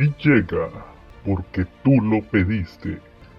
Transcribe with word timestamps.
Y 0.00 0.10
llega, 0.26 0.70
porque 1.26 1.66
tú 1.84 1.90
lo 2.00 2.22
pediste, 2.30 2.98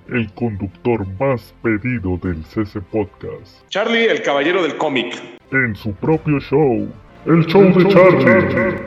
el 0.09 0.31
conductor 0.33 1.07
más 1.19 1.55
pedido 1.63 2.17
del 2.17 2.45
CC 2.45 2.79
Podcast. 2.81 3.67
Charlie, 3.69 4.05
el 4.05 4.21
caballero 4.21 4.61
del 4.61 4.77
cómic. 4.77 5.15
En 5.51 5.75
su 5.75 5.91
propio 5.93 6.39
show, 6.39 6.87
el 7.25 7.47
show 7.47 7.63
de 7.63 7.87
Charlie. 7.87 8.77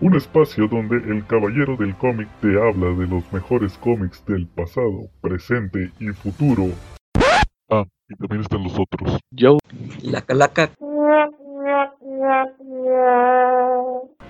Un 0.00 0.16
espacio 0.16 0.66
donde 0.66 0.96
el 0.96 1.26
caballero 1.26 1.76
del 1.76 1.94
cómic 1.96 2.26
te 2.40 2.58
habla 2.58 2.88
de 2.98 3.06
los 3.06 3.30
mejores 3.34 3.76
cómics 3.76 4.24
del 4.24 4.46
pasado, 4.46 5.10
presente 5.20 5.90
y 6.00 6.08
futuro. 6.12 6.68
Ah, 7.68 7.84
y 8.08 8.14
también 8.14 8.40
están 8.40 8.62
los 8.62 8.78
otros. 8.78 9.18
Yo, 9.30 9.58
la 10.00 10.22
calaca. 10.22 10.70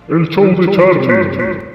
El 0.08 0.28
show 0.28 0.46
de 0.46 0.70
Charlie. 0.72 1.69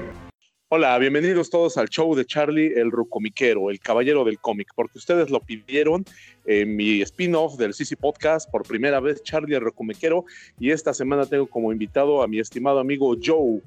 Hola, 0.78 0.98
bienvenidos 0.98 1.48
todos 1.48 1.78
al 1.78 1.88
show 1.88 2.14
de 2.14 2.26
Charlie, 2.26 2.74
el 2.78 2.90
rucomiquero, 2.90 3.70
el 3.70 3.80
caballero 3.80 4.26
del 4.26 4.38
cómic, 4.38 4.68
porque 4.74 4.98
ustedes 4.98 5.30
lo 5.30 5.40
pidieron 5.40 6.04
en 6.44 6.76
mi 6.76 7.00
spin-off 7.00 7.56
del 7.56 7.72
CC 7.72 7.96
Podcast, 7.96 8.50
por 8.50 8.62
primera 8.64 9.00
vez 9.00 9.22
Charlie 9.22 9.54
el 9.54 9.62
rucomiquero, 9.62 10.26
y 10.60 10.72
esta 10.72 10.92
semana 10.92 11.24
tengo 11.24 11.46
como 11.46 11.72
invitado 11.72 12.22
a 12.22 12.28
mi 12.28 12.40
estimado 12.40 12.78
amigo 12.78 13.16
Joe. 13.24 13.62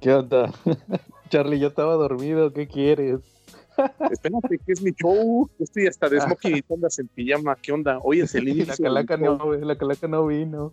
¿Qué 0.00 0.14
onda? 0.14 0.50
Charlie, 1.28 1.58
yo 1.58 1.68
estaba 1.68 1.92
dormido, 1.92 2.50
¿qué 2.54 2.66
quieres? 2.66 3.20
Espérate, 4.10 4.56
que 4.56 4.72
es 4.72 4.80
mi 4.80 4.92
show. 4.92 5.50
Yo 5.58 5.62
estoy 5.62 5.88
hasta 5.88 6.08
de 6.08 6.22
smoking 6.22 6.56
y 6.56 6.72
andas 6.72 6.98
en 6.98 7.08
pijama. 7.08 7.54
¿Qué 7.56 7.70
onda? 7.70 7.98
Hoy 8.02 8.20
es 8.20 8.34
el 8.34 8.48
inicio. 8.48 8.88
La 8.88 9.04
calaca, 9.04 9.18
no, 9.18 9.52
la 9.52 9.76
calaca 9.76 10.08
no 10.08 10.26
vino. 10.26 10.72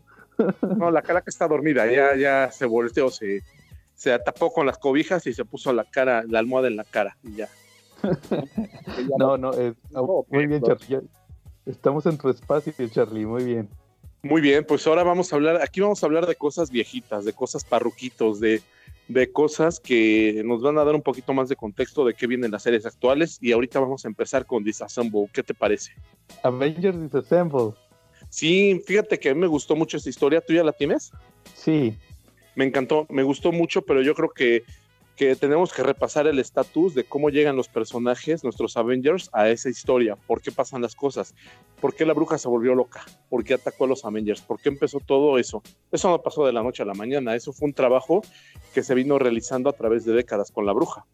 No, 0.77 0.89
la 0.91 1.01
calaca 1.01 1.29
está 1.29 1.45
dormida. 1.45 1.91
Ya, 1.91 2.15
ya 2.15 2.49
se 2.53 2.65
volteó, 2.65 3.09
se, 3.09 3.43
se 3.95 4.17
tapó 4.19 4.51
con 4.51 4.65
las 4.65 4.77
cobijas 4.77 5.25
y 5.27 5.33
se 5.33 5.45
puso 5.45 5.71
la 5.73 5.85
cara, 5.85 6.23
la 6.27 6.39
almohada 6.39 6.67
en 6.67 6.75
la 6.75 6.83
cara. 6.83 7.17
Y 7.23 7.35
ya. 7.35 7.49
no, 9.17 9.37
no, 9.37 9.53
es, 9.53 9.75
muy 10.29 10.47
bien, 10.47 10.61
Charlie. 10.61 11.01
Estamos 11.65 12.05
en 12.05 12.17
tu 12.17 12.29
espacio, 12.29 12.73
Charlie, 12.89 13.25
muy 13.25 13.43
bien. 13.43 13.69
Muy 14.21 14.41
bien, 14.41 14.65
pues 14.65 14.85
ahora 14.87 15.03
vamos 15.03 15.31
a 15.31 15.35
hablar, 15.35 15.61
aquí 15.61 15.81
vamos 15.81 16.01
a 16.01 16.05
hablar 16.05 16.25
de 16.25 16.35
cosas 16.35 16.71
viejitas, 16.71 17.25
de 17.25 17.33
cosas 17.33 17.65
parruquitos, 17.65 18.39
de, 18.39 18.61
de 19.07 19.31
cosas 19.31 19.79
que 19.79 20.41
nos 20.45 20.61
van 20.61 20.77
a 20.77 20.85
dar 20.85 20.95
un 20.95 21.01
poquito 21.01 21.33
más 21.33 21.49
de 21.49 21.57
contexto 21.57 22.05
de 22.05 22.13
qué 22.13 22.27
vienen 22.27 22.51
las 22.51 22.63
series 22.63 22.85
actuales 22.85 23.37
y 23.41 23.51
ahorita 23.51 23.79
vamos 23.79 24.05
a 24.05 24.07
empezar 24.07 24.45
con 24.45 24.63
Disassemble. 24.63 25.29
¿Qué 25.33 25.43
te 25.43 25.53
parece? 25.53 25.91
Avengers 26.43 27.01
Disassemble. 27.01 27.73
Sí, 28.29 28.81
fíjate 28.85 29.19
que 29.19 29.29
a 29.29 29.33
mí 29.33 29.41
me 29.41 29.47
gustó 29.47 29.75
mucho 29.75 29.97
esta 29.97 30.09
historia. 30.09 30.41
¿Tú 30.41 30.53
ya 30.53 30.63
la 30.63 30.71
tienes? 30.71 31.11
Sí. 31.53 31.97
Me 32.55 32.65
encantó, 32.65 33.05
me 33.09 33.23
gustó 33.23 33.51
mucho, 33.51 33.81
pero 33.83 34.01
yo 34.01 34.13
creo 34.13 34.29
que, 34.29 34.63
que 35.15 35.35
tenemos 35.35 35.73
que 35.73 35.83
repasar 35.83 36.27
el 36.27 36.39
estatus 36.39 36.93
de 36.93 37.03
cómo 37.03 37.29
llegan 37.29 37.55
los 37.55 37.67
personajes, 37.67 38.43
nuestros 38.43 38.77
Avengers, 38.77 39.29
a 39.33 39.49
esa 39.49 39.69
historia. 39.69 40.15
¿Por 40.15 40.41
qué 40.41 40.51
pasan 40.51 40.81
las 40.81 40.95
cosas? 40.95 41.35
¿Por 41.81 41.95
qué 41.95 42.05
la 42.05 42.13
bruja 42.13 42.37
se 42.37 42.47
volvió 42.47 42.75
loca? 42.75 43.03
¿Por 43.29 43.43
qué 43.43 43.55
atacó 43.55 43.85
a 43.85 43.87
los 43.87 44.05
Avengers? 44.05 44.41
¿Por 44.41 44.59
qué 44.59 44.69
empezó 44.69 44.99
todo 44.99 45.37
eso? 45.37 45.61
Eso 45.91 46.09
no 46.09 46.21
pasó 46.21 46.45
de 46.45 46.53
la 46.53 46.63
noche 46.63 46.83
a 46.83 46.85
la 46.85 46.93
mañana. 46.93 47.35
Eso 47.35 47.53
fue 47.53 47.67
un 47.67 47.73
trabajo 47.73 48.21
que 48.73 48.83
se 48.83 48.95
vino 48.95 49.19
realizando 49.19 49.69
a 49.69 49.73
través 49.73 50.05
de 50.05 50.13
décadas 50.13 50.51
con 50.51 50.65
la 50.65 50.73
bruja. 50.73 51.05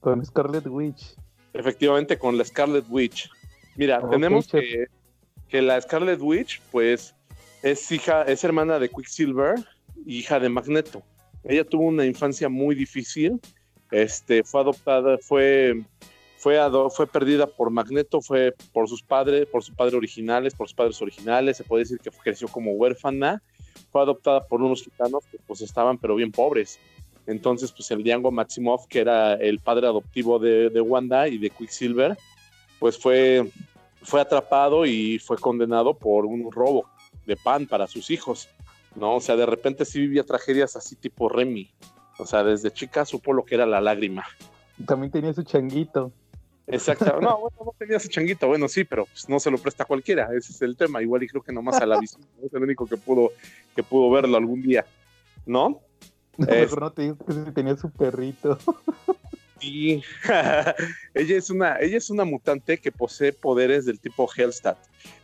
Con 0.00 0.24
Scarlet 0.24 0.66
Witch. 0.66 1.16
Efectivamente, 1.52 2.18
con 2.18 2.36
la 2.36 2.44
Scarlet 2.44 2.84
Witch. 2.88 3.30
Mira, 3.76 4.06
tenemos 4.08 4.48
que, 4.48 4.86
que 5.48 5.62
la 5.62 5.80
Scarlet 5.80 6.20
Witch, 6.20 6.60
pues, 6.70 7.14
es 7.62 7.90
hija, 7.90 8.22
es 8.22 8.44
hermana 8.44 8.78
de 8.78 8.88
Quicksilver, 8.88 9.56
hija 10.06 10.40
de 10.40 10.48
Magneto. 10.48 11.02
Ella 11.44 11.64
tuvo 11.64 11.84
una 11.84 12.06
infancia 12.06 12.48
muy 12.48 12.74
difícil. 12.74 13.40
Este, 13.90 14.42
fue 14.42 14.60
adoptada, 14.62 15.18
fue, 15.18 15.82
fue, 16.38 16.58
ado- 16.58 16.90
fue 16.90 17.06
perdida 17.06 17.46
por 17.46 17.70
Magneto, 17.70 18.20
fue 18.20 18.54
por 18.72 18.88
sus 18.88 19.02
padres, 19.02 19.46
por 19.46 19.62
sus 19.62 19.74
padres 19.74 19.94
originales, 19.94 20.54
por 20.54 20.66
sus 20.68 20.74
padres 20.74 21.00
originales. 21.02 21.56
Se 21.56 21.64
puede 21.64 21.84
decir 21.84 21.98
que 21.98 22.10
creció 22.10 22.48
como 22.48 22.72
huérfana. 22.72 23.42
Fue 23.92 24.00
adoptada 24.00 24.46
por 24.46 24.62
unos 24.62 24.82
gitanos 24.82 25.24
que 25.30 25.38
pues 25.46 25.60
estaban 25.60 25.98
pero 25.98 26.14
bien 26.14 26.32
pobres. 26.32 26.78
Entonces, 27.26 27.72
pues 27.72 27.90
el 27.90 28.02
Django 28.04 28.30
Maximoff, 28.30 28.86
que 28.86 29.00
era 29.00 29.34
el 29.34 29.58
padre 29.58 29.86
adoptivo 29.88 30.38
de, 30.38 30.70
de 30.70 30.80
Wanda 30.80 31.26
y 31.28 31.38
de 31.38 31.50
Quicksilver, 31.50 32.16
pues 32.78 32.96
fue, 32.98 33.50
fue 34.02 34.20
atrapado 34.20 34.86
y 34.86 35.18
fue 35.18 35.36
condenado 35.36 35.94
por 35.94 36.24
un 36.24 36.50
robo 36.52 36.86
de 37.26 37.36
pan 37.36 37.66
para 37.66 37.86
sus 37.88 38.10
hijos, 38.10 38.48
¿no? 38.96 39.16
O 39.16 39.20
sea, 39.20 39.36
de 39.36 39.46
repente 39.46 39.84
sí 39.84 40.00
vivía 40.00 40.24
tragedias 40.24 40.76
así 40.76 40.96
tipo 40.96 41.28
Remy. 41.28 41.70
O 42.18 42.26
sea, 42.26 42.42
desde 42.42 42.70
chica 42.70 43.04
supo 43.04 43.32
lo 43.32 43.44
que 43.44 43.54
era 43.54 43.66
la 43.66 43.80
lágrima. 43.80 44.24
También 44.86 45.10
tenía 45.12 45.32
su 45.32 45.42
changuito. 45.42 46.12
Exacto. 46.66 47.20
No, 47.20 47.38
bueno, 47.38 47.56
no 47.64 47.74
tenía 47.78 48.00
su 48.00 48.08
changuito, 48.08 48.48
bueno, 48.48 48.66
sí, 48.68 48.84
pero 48.84 49.06
pues, 49.06 49.28
no 49.28 49.38
se 49.38 49.50
lo 49.50 49.58
presta 49.58 49.84
a 49.84 49.86
cualquiera, 49.86 50.28
ese 50.36 50.52
es 50.52 50.62
el 50.62 50.76
tema. 50.76 51.00
Igual 51.02 51.22
y 51.22 51.28
creo 51.28 51.42
que 51.42 51.52
nomás 51.52 51.80
a 51.80 51.86
la 51.86 52.00
visión, 52.00 52.22
es 52.42 52.52
el 52.52 52.62
único 52.62 52.86
que 52.86 52.96
pudo, 52.96 53.30
que 53.74 53.82
pudo 53.82 54.10
verlo 54.10 54.36
algún 54.36 54.62
día, 54.62 54.84
¿no? 55.44 55.80
No, 56.38 56.46
Es- 56.48 56.60
mejor 56.64 56.80
no 56.82 56.92
te 56.92 57.02
digo 57.02 57.16
que 57.16 57.32
tenía 57.52 57.76
su 57.76 57.90
perrito. 57.90 58.58
Sí, 59.58 60.02
ella 61.14 61.36
es 61.38 61.48
una, 61.48 61.78
ella 61.80 61.96
es 61.96 62.10
una 62.10 62.26
mutante 62.26 62.76
que 62.76 62.92
posee 62.92 63.32
poderes 63.32 63.86
del 63.86 63.98
tipo 63.98 64.28
Hellstat. 64.36 64.76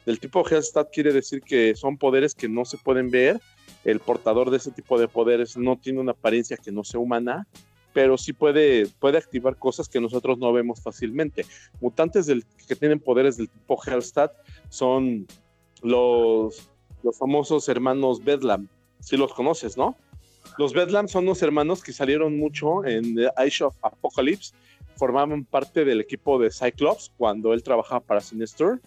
Del 0.07 0.19
tipo 0.21 0.43
Hellstat 0.49 0.89
quiere 0.91 1.13
decir 1.13 1.43
que 1.43 1.75
son 1.77 1.99
poderes 1.99 2.35
que 2.35 2.49
no 2.49 2.65
se 2.65 2.79
pueden 2.79 3.11
ver. 3.11 3.41
El 3.85 4.01
portador 4.01 4.51
de 4.51 4.59
ese 4.59 4.71
tipo 4.71 4.99
de 4.99 5.09
poderes 5.09 5.57
no 5.57 5.77
tiene 5.77 6.01
una 6.01 6.13
apariencia 6.13 6.57
que 6.57 6.73
no 6.73 6.85
sea 6.85 7.01
humana, 7.01 7.47
pero 7.93 8.17
sí 8.17 8.33
puede, 8.33 8.87
puede 8.87 9.19
activar 9.19 9.57
cosas 9.57 9.89
que 9.89 10.01
nosotros 10.01 10.39
no 10.39 10.53
vemos 10.53 10.81
fácilmente. 10.81 11.45
Mutantes 11.81 12.27
del, 12.27 12.45
que 12.67 12.77
tienen 12.77 13.01
poderes 13.01 13.37
del 13.37 13.49
tipo 13.49 13.79
Hellstat 13.85 14.33
son 14.69 15.27
los, 15.83 16.69
los 17.03 17.19
famosos 17.19 17.69
hermanos 17.69 18.25
Bedlam. 18.25 18.69
Si 19.01 19.17
los 19.17 19.35
conoces, 19.35 19.77
¿no? 19.77 19.97
Los 20.59 20.73
Bedlam 20.73 21.09
son 21.09 21.25
unos 21.25 21.43
hermanos 21.43 21.83
que 21.83 21.93
salieron 21.93 22.39
mucho 22.39 22.85
en 22.85 23.15
The 23.15 23.31
Age 23.37 23.65
of 23.65 23.77
Apocalypse. 23.83 24.55
Formaban 24.97 25.45
parte 25.45 25.85
del 25.85 26.01
equipo 26.01 26.39
de 26.39 26.51
Cyclops 26.51 27.11
cuando 27.17 27.53
él 27.53 27.63
trabajaba 27.63 28.01
para 28.01 28.21
Sinister. 28.21 28.81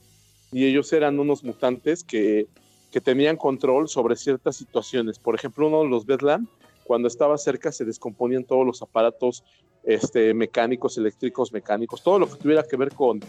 Y 0.52 0.66
ellos 0.66 0.94
eran 0.94 1.20
unos 1.20 1.44
mutantes 1.44 2.04
que, 2.04 2.48
que 2.96 3.02
tenían 3.02 3.36
control 3.36 3.90
sobre 3.90 4.16
ciertas 4.16 4.56
situaciones. 4.56 5.20
Por 5.20 5.36
ejemplo, 5.36 5.68
uno 5.68 5.84
de 5.84 5.90
los 5.90 6.06
Bedlam, 6.06 6.48
cuando 6.86 7.10
estaba 7.10 7.38
cerca, 7.38 7.70
se 7.74 7.84
descomponían 7.84 8.46
todos 8.46 8.66
los 8.66 8.82
aparatos 8.82 9.44
este, 9.84 10.34
mecánicos, 10.34 10.98
eléctricos, 10.98 11.52
mecánicos. 11.52 12.02
Todo 12.02 12.20
lo 12.20 12.30
que 12.30 12.38
tuviera 12.38 12.64
que 12.64 12.78
ver 12.78 12.94
con, 12.94 13.20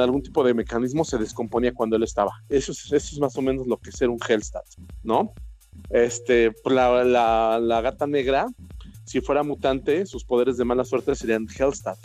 algún 0.00 0.22
tipo 0.22 0.42
de 0.42 0.54
mecanismo 0.54 1.04
se 1.04 1.18
descomponía 1.18 1.74
cuando 1.74 1.96
él 1.96 2.02
estaba. 2.02 2.30
Eso 2.48 2.72
es, 2.72 3.18
más 3.20 3.36
o 3.36 3.42
menos 3.42 3.66
lo 3.66 3.76
que 3.76 3.90
es 3.90 3.96
ser 3.96 4.08
un 4.08 4.18
Hellstat, 4.26 4.64
¿no? 5.02 5.34
Este, 5.90 6.50
la, 6.64 7.04
la, 7.04 7.60
la 7.60 7.80
gata 7.82 8.06
negra, 8.06 8.46
si 9.04 9.20
fuera 9.20 9.42
mutante, 9.42 10.06
sus 10.06 10.24
poderes 10.24 10.56
de 10.56 10.64
mala 10.64 10.86
suerte 10.86 11.14
serían 11.14 11.46
Hellstat, 11.46 11.98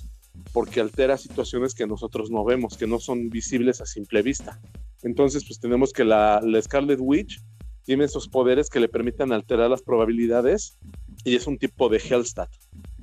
porque 0.53 0.79
altera 0.79 1.17
situaciones 1.17 1.73
que 1.73 1.87
nosotros 1.87 2.31
no 2.31 2.43
vemos, 2.43 2.77
que 2.77 2.87
no 2.87 2.99
son 2.99 3.29
visibles 3.29 3.81
a 3.81 3.85
simple 3.85 4.21
vista. 4.21 4.59
Entonces, 5.03 5.45
pues 5.45 5.59
tenemos 5.59 5.93
que 5.93 6.03
la, 6.03 6.41
la 6.43 6.61
Scarlet 6.61 6.99
Witch 7.01 7.41
tiene 7.83 8.05
esos 8.05 8.27
poderes 8.27 8.69
que 8.69 8.79
le 8.79 8.87
permiten 8.87 9.31
alterar 9.31 9.69
las 9.69 9.81
probabilidades 9.81 10.77
y 11.23 11.35
es 11.35 11.47
un 11.47 11.57
tipo 11.57 11.89
de 11.89 11.97
Hellstat, 11.97 12.49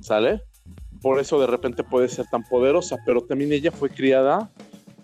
¿sale? 0.01 0.41
Por 1.01 1.19
eso 1.19 1.39
de 1.39 1.47
repente 1.47 1.83
puede 1.83 2.07
ser 2.07 2.25
tan 2.31 2.43
poderosa, 2.43 2.97
pero 3.05 3.21
también 3.21 3.51
ella 3.51 3.71
fue 3.71 3.89
criada 3.89 4.51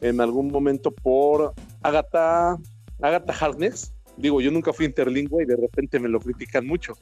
en 0.01 0.21
algún 0.21 0.51
momento 0.51 0.91
por 0.91 1.53
Agatha, 1.81 2.57
Agatha 3.01 3.33
Harkness, 3.33 3.93
digo, 4.17 4.41
yo 4.41 4.51
nunca 4.51 4.73
fui 4.73 4.85
interlingüe 4.85 5.43
y 5.43 5.45
de 5.45 5.55
repente 5.55 5.99
me 5.99 6.09
lo 6.09 6.19
critican 6.19 6.65
mucho. 6.65 6.93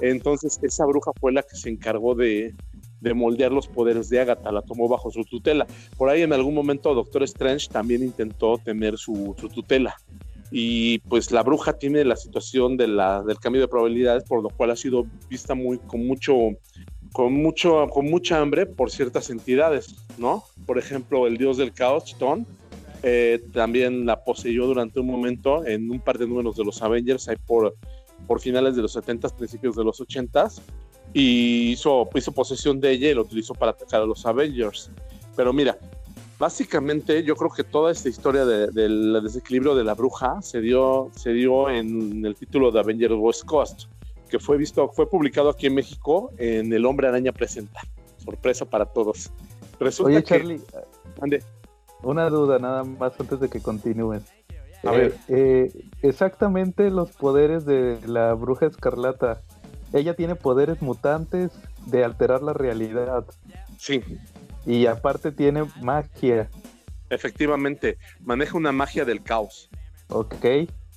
Entonces, 0.00 0.58
esa 0.62 0.86
bruja 0.86 1.10
fue 1.20 1.32
la 1.32 1.42
que 1.42 1.56
se 1.56 1.68
encargó 1.68 2.14
de, 2.14 2.54
de 3.00 3.14
moldear 3.14 3.52
los 3.52 3.66
poderes 3.66 4.08
de 4.08 4.20
Agatha, 4.20 4.52
la 4.52 4.62
tomó 4.62 4.88
bajo 4.88 5.10
su 5.10 5.24
tutela. 5.24 5.66
Por 5.96 6.08
ahí 6.08 6.22
en 6.22 6.32
algún 6.32 6.54
momento 6.54 6.94
Doctor 6.94 7.22
Strange 7.24 7.68
también 7.68 8.02
intentó 8.02 8.58
tener 8.58 8.98
su, 8.98 9.34
tutela. 9.54 9.96
Y 10.52 10.98
pues 11.00 11.30
la 11.30 11.42
bruja 11.42 11.74
tiene 11.74 12.04
la 12.04 12.16
situación 12.16 12.76
del 12.76 12.98
cambio 13.40 13.62
de 13.62 13.68
probabilidades, 13.68 14.24
por 14.24 14.42
lo 14.42 14.50
cual 14.50 14.70
ha 14.70 14.76
sido 14.76 15.06
vista 15.28 15.54
muy 15.54 15.78
con 15.78 16.06
mucho 16.06 16.34
con 17.12 17.32
mucho 17.32 17.88
con 17.88 18.06
mucha 18.06 18.40
hambre 18.40 18.66
por 18.66 18.90
ciertas 18.90 19.30
entidades, 19.30 19.96
¿no? 20.18 20.44
Por 20.66 20.78
ejemplo, 20.78 21.26
el 21.26 21.36
dios 21.36 21.56
del 21.56 21.72
caos, 21.72 22.04
Chitón, 22.04 22.46
eh, 23.02 23.42
también 23.52 24.04
la 24.04 24.22
poseyó 24.22 24.66
durante 24.66 25.00
un 25.00 25.06
momento 25.06 25.64
en 25.66 25.90
un 25.90 26.00
par 26.00 26.18
de 26.18 26.26
números 26.26 26.56
de 26.56 26.64
los 26.64 26.82
Avengers, 26.82 27.28
ahí 27.28 27.36
por, 27.46 27.74
por 28.26 28.40
finales 28.40 28.76
de 28.76 28.82
los 28.82 28.94
70s, 28.94 29.34
principios 29.34 29.74
de 29.76 29.84
los 29.84 30.00
80s, 30.00 30.60
y 31.12 31.72
hizo, 31.72 32.08
hizo 32.14 32.32
posesión 32.32 32.80
de 32.80 32.92
ella 32.92 33.10
y 33.10 33.14
lo 33.14 33.22
utilizó 33.22 33.54
para 33.54 33.72
atacar 33.72 34.02
a 34.02 34.06
los 34.06 34.24
Avengers. 34.26 34.90
Pero 35.36 35.52
mira, 35.52 35.76
básicamente 36.38 37.22
yo 37.24 37.36
creo 37.36 37.50
que 37.50 37.64
toda 37.64 37.90
esta 37.92 38.08
historia 38.08 38.44
de- 38.44 38.68
del 38.68 39.20
desequilibrio 39.22 39.74
de 39.74 39.84
la 39.84 39.94
bruja 39.94 40.40
se 40.42 40.60
dio, 40.60 41.10
se 41.16 41.32
dio 41.32 41.68
en 41.68 42.24
el 42.24 42.34
título 42.34 42.70
de 42.70 42.80
Avengers 42.80 43.14
West 43.16 43.44
Coast, 43.44 43.82
que 44.28 44.38
fue 44.38 44.56
visto, 44.56 44.88
fue 44.88 45.08
publicado 45.08 45.48
aquí 45.50 45.66
en 45.66 45.74
México 45.74 46.30
en 46.38 46.72
El 46.72 46.86
Hombre 46.86 47.08
Araña 47.08 47.32
Presenta. 47.32 47.80
sorpresa 48.24 48.64
para 48.66 48.84
todos. 48.84 49.30
Resulta 49.80 50.10
Oye, 50.12 50.22
Charlie, 50.22 50.60
una 52.02 52.28
duda 52.28 52.58
nada 52.58 52.84
más 52.84 53.12
antes 53.18 53.40
de 53.40 53.48
que 53.48 53.60
continúes. 53.60 54.22
A 54.84 54.90
ver. 54.92 55.16
Eh, 55.28 55.70
exactamente 56.02 56.90
los 56.90 57.10
poderes 57.12 57.64
de 57.66 57.98
la 58.06 58.32
bruja 58.34 58.66
escarlata. 58.66 59.40
Ella 59.92 60.14
tiene 60.14 60.34
poderes 60.34 60.80
mutantes 60.82 61.50
de 61.86 62.04
alterar 62.04 62.42
la 62.42 62.52
realidad. 62.52 63.24
Sí. 63.78 64.02
Y 64.66 64.86
aparte 64.86 65.32
tiene 65.32 65.64
magia. 65.82 66.48
Efectivamente, 67.08 67.98
maneja 68.20 68.56
una 68.56 68.72
magia 68.72 69.04
del 69.04 69.22
caos. 69.22 69.68
Ok. 70.08 70.46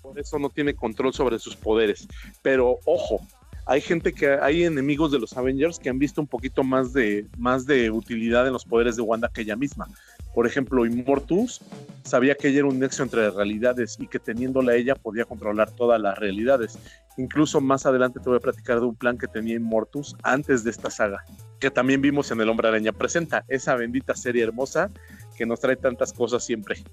Por 0.01 0.19
eso 0.19 0.37
no 0.37 0.49
tiene 0.49 0.75
control 0.75 1.13
sobre 1.13 1.39
sus 1.39 1.55
poderes. 1.55 2.07
Pero 2.41 2.79
ojo, 2.85 3.25
hay 3.65 3.81
gente 3.81 4.13
que 4.13 4.33
hay 4.33 4.63
enemigos 4.65 5.11
de 5.11 5.19
los 5.19 5.35
Avengers 5.37 5.79
que 5.79 5.89
han 5.89 5.97
visto 5.97 6.19
un 6.19 6.27
poquito 6.27 6.63
más 6.63 6.93
de 6.93 7.25
más 7.37 7.65
de 7.65 7.89
utilidad 7.89 8.45
en 8.45 8.53
los 8.53 8.65
poderes 8.65 8.95
de 8.95 9.01
Wanda 9.01 9.29
que 9.33 9.41
ella 9.41 9.55
misma. 9.55 9.87
Por 10.33 10.47
ejemplo, 10.47 10.85
Immortus 10.85 11.61
sabía 12.03 12.35
que 12.35 12.49
ella 12.49 12.59
era 12.59 12.67
un 12.67 12.79
nexo 12.79 13.03
entre 13.03 13.29
realidades 13.29 13.97
y 13.99 14.07
que 14.07 14.19
teniéndola 14.19 14.75
ella 14.75 14.95
podía 14.95 15.25
controlar 15.25 15.71
todas 15.71 16.01
las 16.01 16.17
realidades. 16.17 16.77
Incluso 17.17 17.61
más 17.61 17.85
adelante 17.85 18.19
te 18.19 18.29
voy 18.29 18.37
a 18.37 18.41
platicar 18.41 18.79
de 18.79 18.87
un 18.87 18.95
plan 18.95 19.17
que 19.17 19.27
tenía 19.27 19.55
Immortus 19.55 20.15
antes 20.23 20.63
de 20.63 20.71
esta 20.71 20.89
saga, 20.89 21.23
que 21.59 21.69
también 21.69 22.01
vimos 22.01 22.31
en 22.31 22.41
El 22.41 22.49
Hombre 22.49 22.67
Araña 22.67 22.91
Presenta, 22.91 23.45
esa 23.47 23.75
bendita 23.75 24.15
serie 24.15 24.43
hermosa 24.43 24.89
que 25.37 25.45
nos 25.45 25.59
trae 25.59 25.75
tantas 25.75 26.11
cosas 26.11 26.43
siempre. 26.43 26.83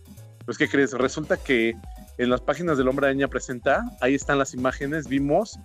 Pues, 0.44 0.58
¿qué 0.58 0.68
crees? 0.68 0.92
Resulta 0.92 1.36
que 1.38 1.74
en 2.18 2.28
las 2.28 2.42
páginas 2.42 2.76
del 2.76 2.88
Hombre 2.88 3.06
Araña 3.06 3.28
Presenta, 3.28 3.84
ahí 4.00 4.14
están 4.14 4.38
las 4.38 4.52
imágenes, 4.52 5.08
vimos 5.08 5.58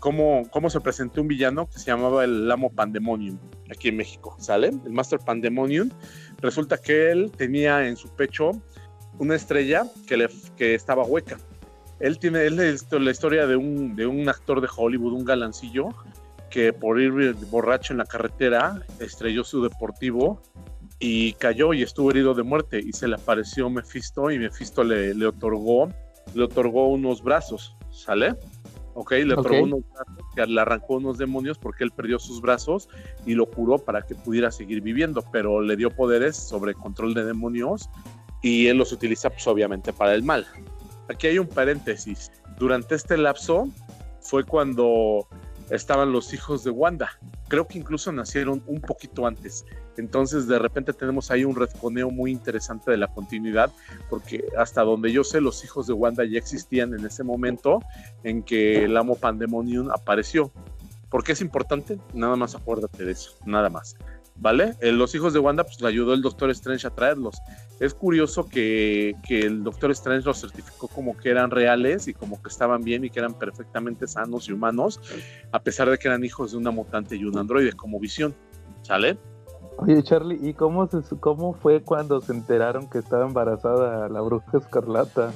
cómo, 0.00 0.42
cómo 0.50 0.68
se 0.68 0.80
presentó 0.80 1.22
un 1.22 1.28
villano 1.28 1.70
que 1.70 1.78
se 1.78 1.86
llamaba 1.86 2.24
el 2.24 2.50
Amo 2.50 2.70
Pandemonium 2.70 3.38
aquí 3.72 3.88
en 3.88 3.96
México, 3.96 4.36
¿sale? 4.38 4.68
El 4.68 4.92
Master 4.92 5.18
Pandemonium. 5.18 5.90
Resulta 6.38 6.78
que 6.78 7.10
él 7.10 7.30
tenía 7.30 7.86
en 7.86 7.96
su 7.96 8.08
pecho 8.08 8.52
una 9.18 9.34
estrella 9.34 9.84
que, 10.06 10.16
le, 10.16 10.28
que 10.56 10.74
estaba 10.74 11.04
hueca. 11.04 11.38
Él 12.00 12.18
tiene 12.18 12.46
es 12.46 12.86
la 12.90 13.10
historia 13.10 13.46
de 13.46 13.56
un, 13.56 13.94
de 13.94 14.06
un 14.06 14.28
actor 14.28 14.60
de 14.60 14.68
Hollywood, 14.74 15.12
un 15.12 15.24
galancillo, 15.24 15.88
que 16.50 16.72
por 16.72 17.00
ir 17.00 17.34
borracho 17.50 17.92
en 17.92 17.98
la 17.98 18.04
carretera 18.04 18.82
estrelló 18.98 19.44
su 19.44 19.62
deportivo 19.62 20.42
y 20.98 21.32
cayó 21.34 21.72
y 21.72 21.82
estuvo 21.82 22.10
herido 22.10 22.34
de 22.34 22.42
muerte 22.42 22.80
y 22.80 22.92
se 22.92 23.08
le 23.08 23.14
apareció 23.14 23.70
Mephisto 23.70 24.30
y 24.30 24.38
Mephisto 24.38 24.84
le, 24.84 25.14
le 25.14 25.26
otorgó 25.26 25.88
le 26.34 26.44
otorgó 26.44 26.88
unos 26.88 27.22
brazos, 27.22 27.76
¿sale? 27.90 28.34
Ok, 28.94 29.12
le 29.12 29.34
otorgó 29.34 29.62
unos 29.62 29.80
brazos 29.90 30.24
que 30.34 30.46
le 30.46 30.60
arrancó 30.60 30.96
unos 30.96 31.16
demonios 31.16 31.58
porque 31.58 31.84
él 31.84 31.92
perdió 31.92 32.18
sus 32.18 32.40
brazos 32.40 32.88
y 33.24 33.34
lo 33.34 33.50
curó 33.50 33.78
para 33.78 34.02
que 34.02 34.14
pudiera 34.14 34.50
seguir 34.50 34.82
viviendo, 34.82 35.24
pero 35.32 35.62
le 35.62 35.76
dio 35.76 35.90
poderes 35.90 36.36
sobre 36.36 36.74
control 36.74 37.14
de 37.14 37.24
demonios 37.24 37.88
y 38.42 38.66
él 38.66 38.76
los 38.76 38.92
utiliza 38.92 39.30
pues 39.30 39.46
obviamente 39.46 39.92
para 39.92 40.14
el 40.14 40.22
mal. 40.22 40.46
Aquí 41.08 41.26
hay 41.26 41.38
un 41.38 41.48
paréntesis. 41.48 42.30
Durante 42.58 42.94
este 42.94 43.16
lapso 43.16 43.68
fue 44.20 44.44
cuando 44.44 45.26
estaban 45.70 46.12
los 46.12 46.34
hijos 46.34 46.64
de 46.64 46.70
Wanda. 46.70 47.10
Creo 47.48 47.66
que 47.66 47.78
incluso 47.78 48.12
nacieron 48.12 48.62
un 48.66 48.80
poquito 48.80 49.26
antes. 49.26 49.64
Entonces 49.96 50.46
de 50.46 50.58
repente 50.58 50.92
tenemos 50.92 51.30
ahí 51.30 51.44
un 51.44 51.56
responeo 51.56 52.10
muy 52.10 52.30
interesante 52.30 52.90
de 52.90 52.96
la 52.96 53.08
continuidad, 53.08 53.72
porque 54.08 54.44
hasta 54.56 54.82
donde 54.82 55.12
yo 55.12 55.24
sé, 55.24 55.40
los 55.40 55.64
hijos 55.64 55.86
de 55.86 55.92
Wanda 55.92 56.24
ya 56.24 56.38
existían 56.38 56.94
en 56.94 57.04
ese 57.04 57.24
momento 57.24 57.80
en 58.24 58.42
que 58.42 58.84
el 58.84 58.96
amo 58.96 59.16
Pandemonium 59.16 59.90
apareció. 59.90 60.50
¿Por 61.10 61.24
qué 61.24 61.32
es 61.32 61.40
importante? 61.42 61.98
Nada 62.14 62.36
más 62.36 62.54
acuérdate 62.54 63.04
de 63.04 63.12
eso, 63.12 63.32
nada 63.44 63.68
más. 63.68 63.96
¿Vale? 64.36 64.74
Eh, 64.80 64.92
los 64.92 65.14
hijos 65.14 65.34
de 65.34 65.38
Wanda, 65.38 65.62
pues 65.62 65.80
le 65.82 65.88
ayudó 65.88 66.14
el 66.14 66.22
Doctor 66.22 66.50
Strange 66.50 66.86
a 66.86 66.90
traerlos. 66.90 67.36
Es 67.78 67.92
curioso 67.92 68.48
que, 68.48 69.14
que, 69.28 69.40
el 69.40 69.62
Doctor 69.62 69.90
Strange 69.90 70.24
los 70.24 70.40
certificó 70.40 70.88
como 70.88 71.16
que 71.16 71.28
eran 71.28 71.50
reales 71.50 72.08
y 72.08 72.14
como 72.14 72.42
que 72.42 72.48
estaban 72.48 72.82
bien 72.82 73.04
y 73.04 73.10
que 73.10 73.18
eran 73.18 73.34
perfectamente 73.34 74.06
sanos 74.06 74.48
y 74.48 74.52
humanos, 74.52 75.00
a 75.52 75.60
pesar 75.60 75.90
de 75.90 75.98
que 75.98 76.08
eran 76.08 76.24
hijos 76.24 76.52
de 76.52 76.56
una 76.56 76.70
mutante 76.70 77.14
y 77.14 77.24
un 77.24 77.36
androide, 77.36 77.74
como 77.74 78.00
visión. 78.00 78.34
¿Sale? 78.82 79.18
Oye, 79.78 80.02
Charlie, 80.02 80.38
¿y 80.40 80.54
cómo, 80.54 80.88
se, 80.88 81.00
fue 81.60 81.82
cuando 81.82 82.20
se 82.20 82.32
enteraron 82.32 82.88
que 82.88 82.98
estaba 82.98 83.26
embarazada 83.26 84.08
la 84.08 84.20
bruja 84.20 84.58
escarlata? 84.58 85.32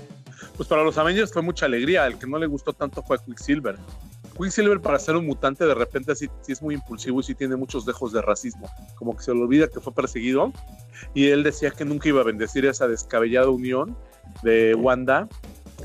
Pues 0.56 0.68
para 0.68 0.84
los 0.84 0.98
Avengers 0.98 1.32
fue 1.32 1.42
mucha 1.42 1.66
alegría. 1.66 2.06
El 2.06 2.18
que 2.18 2.26
no 2.26 2.38
le 2.38 2.46
gustó 2.46 2.72
tanto 2.72 3.02
fue 3.02 3.18
Quicksilver. 3.18 3.76
Quicksilver 4.36 4.80
para 4.80 4.98
ser 4.98 5.16
un 5.16 5.26
mutante 5.26 5.64
de 5.64 5.74
repente 5.74 6.14
sí, 6.14 6.28
es 6.46 6.62
muy 6.62 6.74
impulsivo 6.74 7.20
y 7.20 7.22
sí 7.22 7.34
tiene 7.34 7.56
muchos 7.56 7.86
dejos 7.86 8.12
de 8.12 8.22
racismo. 8.22 8.68
Como 8.96 9.16
que 9.16 9.22
se 9.22 9.34
le 9.34 9.40
olvida 9.40 9.68
que 9.68 9.80
fue 9.80 9.94
perseguido. 9.94 10.52
Y 11.14 11.28
él 11.28 11.42
decía 11.42 11.70
que 11.70 11.84
nunca 11.84 12.08
iba 12.08 12.20
a 12.20 12.24
bendecir 12.24 12.66
esa 12.66 12.86
descabellada 12.86 13.48
unión 13.48 13.96
de 14.42 14.74
Wanda 14.74 15.28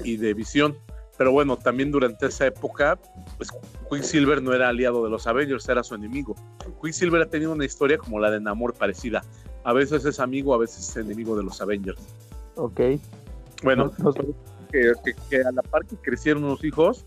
y 0.03 0.17
de 0.17 0.33
Visión. 0.33 0.77
Pero 1.21 1.33
bueno, 1.33 1.55
también 1.55 1.91
durante 1.91 2.25
esa 2.25 2.47
época, 2.47 2.97
pues 3.37 3.51
Quicksilver 3.91 4.41
no 4.41 4.55
era 4.55 4.69
aliado 4.69 5.03
de 5.03 5.11
los 5.11 5.27
Avengers, 5.27 5.69
era 5.69 5.83
su 5.83 5.93
enemigo. 5.93 6.33
Quicksilver 6.81 7.21
ha 7.21 7.29
tenido 7.29 7.51
una 7.51 7.63
historia 7.63 7.99
como 7.99 8.19
la 8.19 8.31
de 8.31 8.39
Namor 8.39 8.73
parecida. 8.73 9.21
A 9.63 9.71
veces 9.71 10.03
es 10.05 10.19
amigo, 10.19 10.55
a 10.55 10.57
veces 10.57 10.89
es 10.89 10.97
enemigo 10.97 11.37
de 11.37 11.43
los 11.43 11.61
Avengers. 11.61 12.01
Ok. 12.55 12.81
Bueno, 13.61 13.91
Que, 14.71 15.43
a 15.43 15.51
la 15.51 15.61
par 15.61 15.85
que 15.85 15.95
crecieron 15.97 16.41
los 16.41 16.63
hijos, 16.63 17.05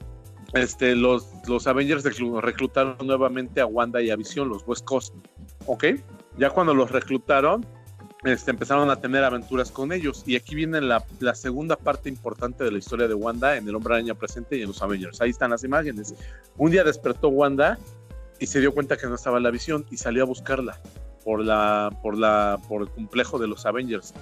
este, 0.53 0.95
los, 0.95 1.29
los 1.49 1.67
Avengers 1.67 2.05
reclutaron 2.05 2.97
nuevamente 3.05 3.61
a 3.61 3.67
Wanda 3.67 4.01
y 4.01 4.11
a 4.11 4.17
Visión, 4.17 4.49
los 4.49 4.65
West 4.65 4.85
Coast. 4.85 5.13
¿Ok? 5.67 5.87
Ya 6.39 6.51
cuando 6.51 6.73
los 6.73 6.93
reclutaron, 6.93 7.67
este, 8.25 8.51
empezaron 8.51 8.91
a 8.91 8.97
tener 8.97 9.23
aventuras 9.25 9.71
con 9.71 9.93
ellos. 9.93 10.23
Y 10.27 10.37
aquí 10.37 10.55
viene 10.55 10.81
la, 10.81 11.05
la, 11.21 11.35
segunda 11.35 11.77
parte 11.77 12.09
importante 12.09 12.65
de 12.65 12.71
la 12.71 12.79
historia 12.79 13.09
de 13.09 13.15
Wanda 13.15 13.57
en 13.57 13.69
El 13.69 13.75
Hombre 13.75 13.95
Araña 13.95 14.15
presente 14.15 14.57
y 14.57 14.63
en 14.63 14.69
los 14.69 14.83
Avengers. 14.83 15.21
Ahí 15.21 15.31
están 15.31 15.51
las 15.51 15.65
imágenes. 15.65 16.15
Un 16.57 16.71
día 16.71 16.85
despertó 16.85 17.29
Wanda 17.29 17.79
y 18.39 18.47
se 18.47 18.61
dio 18.61 18.73
cuenta 18.73 18.97
que 18.97 19.07
no 19.07 19.15
estaba 19.15 19.41
la 19.41 19.51
visión 19.51 19.87
y 19.91 19.97
salió 19.97 20.23
a 20.23 20.27
buscarla 20.27 20.81
por 21.25 21.45
la 21.45 21.91
por 22.03 22.17
la 22.17 22.61
por 22.69 22.83
el 22.83 22.91
complejo 22.91 23.39
de 23.39 23.49
los 23.49 23.67
Avengers. 23.67 24.13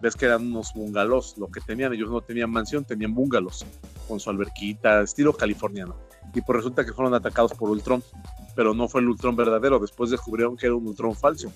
Ves 0.00 0.16
que 0.16 0.26
eran 0.26 0.46
unos 0.46 0.72
bungalows, 0.74 1.38
lo 1.38 1.46
que 1.48 1.60
tenían, 1.60 1.92
ellos 1.92 2.10
no 2.10 2.20
tenían 2.20 2.50
mansión, 2.50 2.84
tenían 2.84 3.14
bungalows 3.14 3.64
con 4.08 4.18
su 4.18 4.30
alberquita, 4.30 5.02
estilo 5.02 5.32
californiano. 5.32 5.96
Y 6.34 6.40
pues 6.40 6.56
resulta 6.56 6.84
que 6.84 6.92
fueron 6.92 7.14
atacados 7.14 7.52
por 7.52 7.70
Ultron, 7.70 8.02
pero 8.54 8.74
no 8.74 8.88
fue 8.88 9.00
el 9.00 9.08
Ultron 9.08 9.36
verdadero, 9.36 9.78
después 9.78 10.10
descubrieron 10.10 10.56
que 10.56 10.66
era 10.66 10.74
un 10.74 10.86
Ultron 10.86 11.14
falso. 11.14 11.52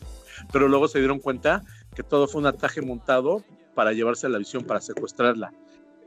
Pero 0.52 0.68
luego 0.68 0.88
se 0.88 0.98
dieron 0.98 1.18
cuenta 1.18 1.62
que 1.94 2.02
todo 2.02 2.28
fue 2.28 2.40
un 2.40 2.46
ataque 2.46 2.82
montado 2.82 3.42
para 3.74 3.92
llevarse 3.92 4.26
a 4.26 4.30
la 4.30 4.38
visión, 4.38 4.64
para 4.64 4.80
secuestrarla. 4.80 5.52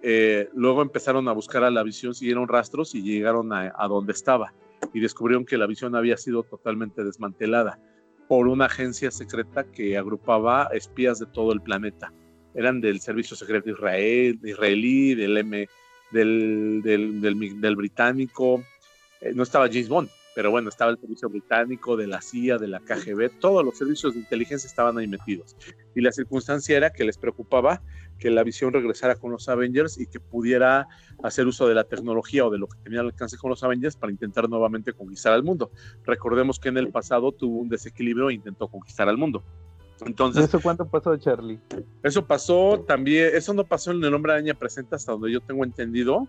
Eh, 0.01 0.49
luego 0.53 0.81
empezaron 0.81 1.27
a 1.27 1.33
buscar 1.33 1.63
a 1.63 1.69
la 1.69 1.83
visión, 1.83 2.13
siguieron 2.13 2.47
rastros 2.47 2.95
y 2.95 3.01
llegaron 3.01 3.51
a, 3.51 3.71
donde 3.87 4.13
estaba 4.13 4.53
y 4.93 4.99
descubrieron 4.99 5.45
que 5.45 5.57
la 5.57 5.67
visión 5.67 5.95
había 5.95 6.15
sido 6.15 6.43
totalmente 6.43 7.03
desmantelada 7.03 7.79
por 8.27 8.47
una 8.47 8.65
agencia 8.65 9.11
secreta 9.11 9.65
que 9.65 9.97
agrupaba 9.97 10.69
espías 10.73 11.19
de 11.19 11.25
todo 11.25 11.51
el 11.51 11.61
planeta. 11.61 12.13
Eran 12.53 12.79
del 12.79 13.01
Servicio 13.01 13.35
Secreto 13.35 13.71
Israel, 13.71 14.39
israelí, 14.43 15.15
del, 15.15 15.37
M, 15.37 15.67
del, 16.11 16.81
del, 16.83 17.61
del, 17.61 17.75
británico. 17.75 18.63
Eh, 19.21 19.31
no 19.33 19.43
estaba 19.43 19.67
James 19.67 19.89
Bond, 19.89 20.09
pero 20.35 20.51
bueno, 20.51 20.69
estaba 20.69 20.91
el 20.91 20.97
Servicio 20.97 21.29
Británico, 21.29 21.97
de 21.97 22.07
la 22.07 22.21
CIA, 22.21 22.57
de 22.57 22.67
la 22.67 22.79
KGB, 22.79 23.39
todos 23.39 23.65
los 23.65 23.77
servicios 23.77 24.13
de 24.13 24.21
inteligencia 24.21 24.67
estaban 24.67 24.97
ahí 24.97 25.07
metidos. 25.07 25.55
Y 25.95 26.01
la 26.01 26.11
circunstancia 26.11 26.77
era 26.77 26.91
que 26.91 27.03
les 27.03 27.17
preocupaba 27.17 27.81
que 28.19 28.29
la 28.29 28.43
visión 28.43 28.71
regresara 28.71 29.15
con 29.15 29.31
los 29.31 29.49
Avengers 29.49 29.97
y 29.99 30.07
que 30.07 30.19
pudiera 30.19 30.87
hacer 31.23 31.47
uso 31.47 31.67
de 31.67 31.75
la 31.75 31.85
tecnología 31.85 32.45
o 32.45 32.49
de 32.49 32.59
lo 32.59 32.67
que 32.67 32.77
tenía 32.83 32.99
al 32.99 33.07
alcance 33.07 33.37
con 33.37 33.49
los 33.49 33.63
Avengers 33.63 33.95
para 33.95 34.11
intentar 34.11 34.49
nuevamente 34.49 34.93
conquistar 34.93 35.33
al 35.33 35.43
mundo. 35.43 35.71
Recordemos 36.05 36.59
que 36.59 36.69
en 36.69 36.77
el 36.77 36.89
pasado 36.89 37.31
tuvo 37.31 37.59
un 37.59 37.69
desequilibrio 37.69 38.29
e 38.29 38.33
intentó 38.35 38.67
conquistar 38.67 39.09
al 39.09 39.17
mundo. 39.17 39.43
Entonces, 40.05 40.45
¿Eso 40.45 40.59
cuánto 40.61 40.85
pasó, 40.85 41.15
Charlie? 41.17 41.59
Eso 42.03 42.25
pasó 42.25 42.83
también, 42.87 43.31
eso 43.33 43.53
no 43.53 43.63
pasó 43.63 43.91
en 43.91 44.03
el 44.03 44.13
Hombre 44.13 44.33
Araña 44.33 44.53
Presenta 44.53 44.95
hasta 44.95 45.11
donde 45.11 45.31
yo 45.31 45.41
tengo 45.41 45.63
entendido. 45.63 46.27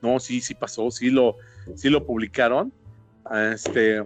No, 0.00 0.20
sí, 0.20 0.40
sí 0.40 0.54
pasó, 0.54 0.90
sí 0.90 1.10
lo, 1.10 1.36
sí 1.74 1.90
lo 1.90 2.06
publicaron. 2.06 2.72
Este, 3.52 4.04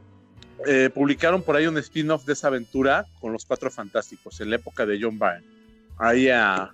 eh, 0.67 0.91
publicaron 0.93 1.43
por 1.43 1.57
ahí 1.57 1.67
un 1.67 1.79
spin-off 1.79 2.25
de 2.25 2.33
esa 2.33 2.49
aventura 2.49 3.07
con 3.21 3.33
los 3.33 3.45
Cuatro 3.45 3.71
Fantásticos 3.71 4.41
en 4.41 4.51
la 4.51 4.57
época 4.57 4.87
de 4.87 4.99
John 5.01 5.19
Byrne. 5.19 5.45
Ahí 5.99 6.29
a, 6.29 6.73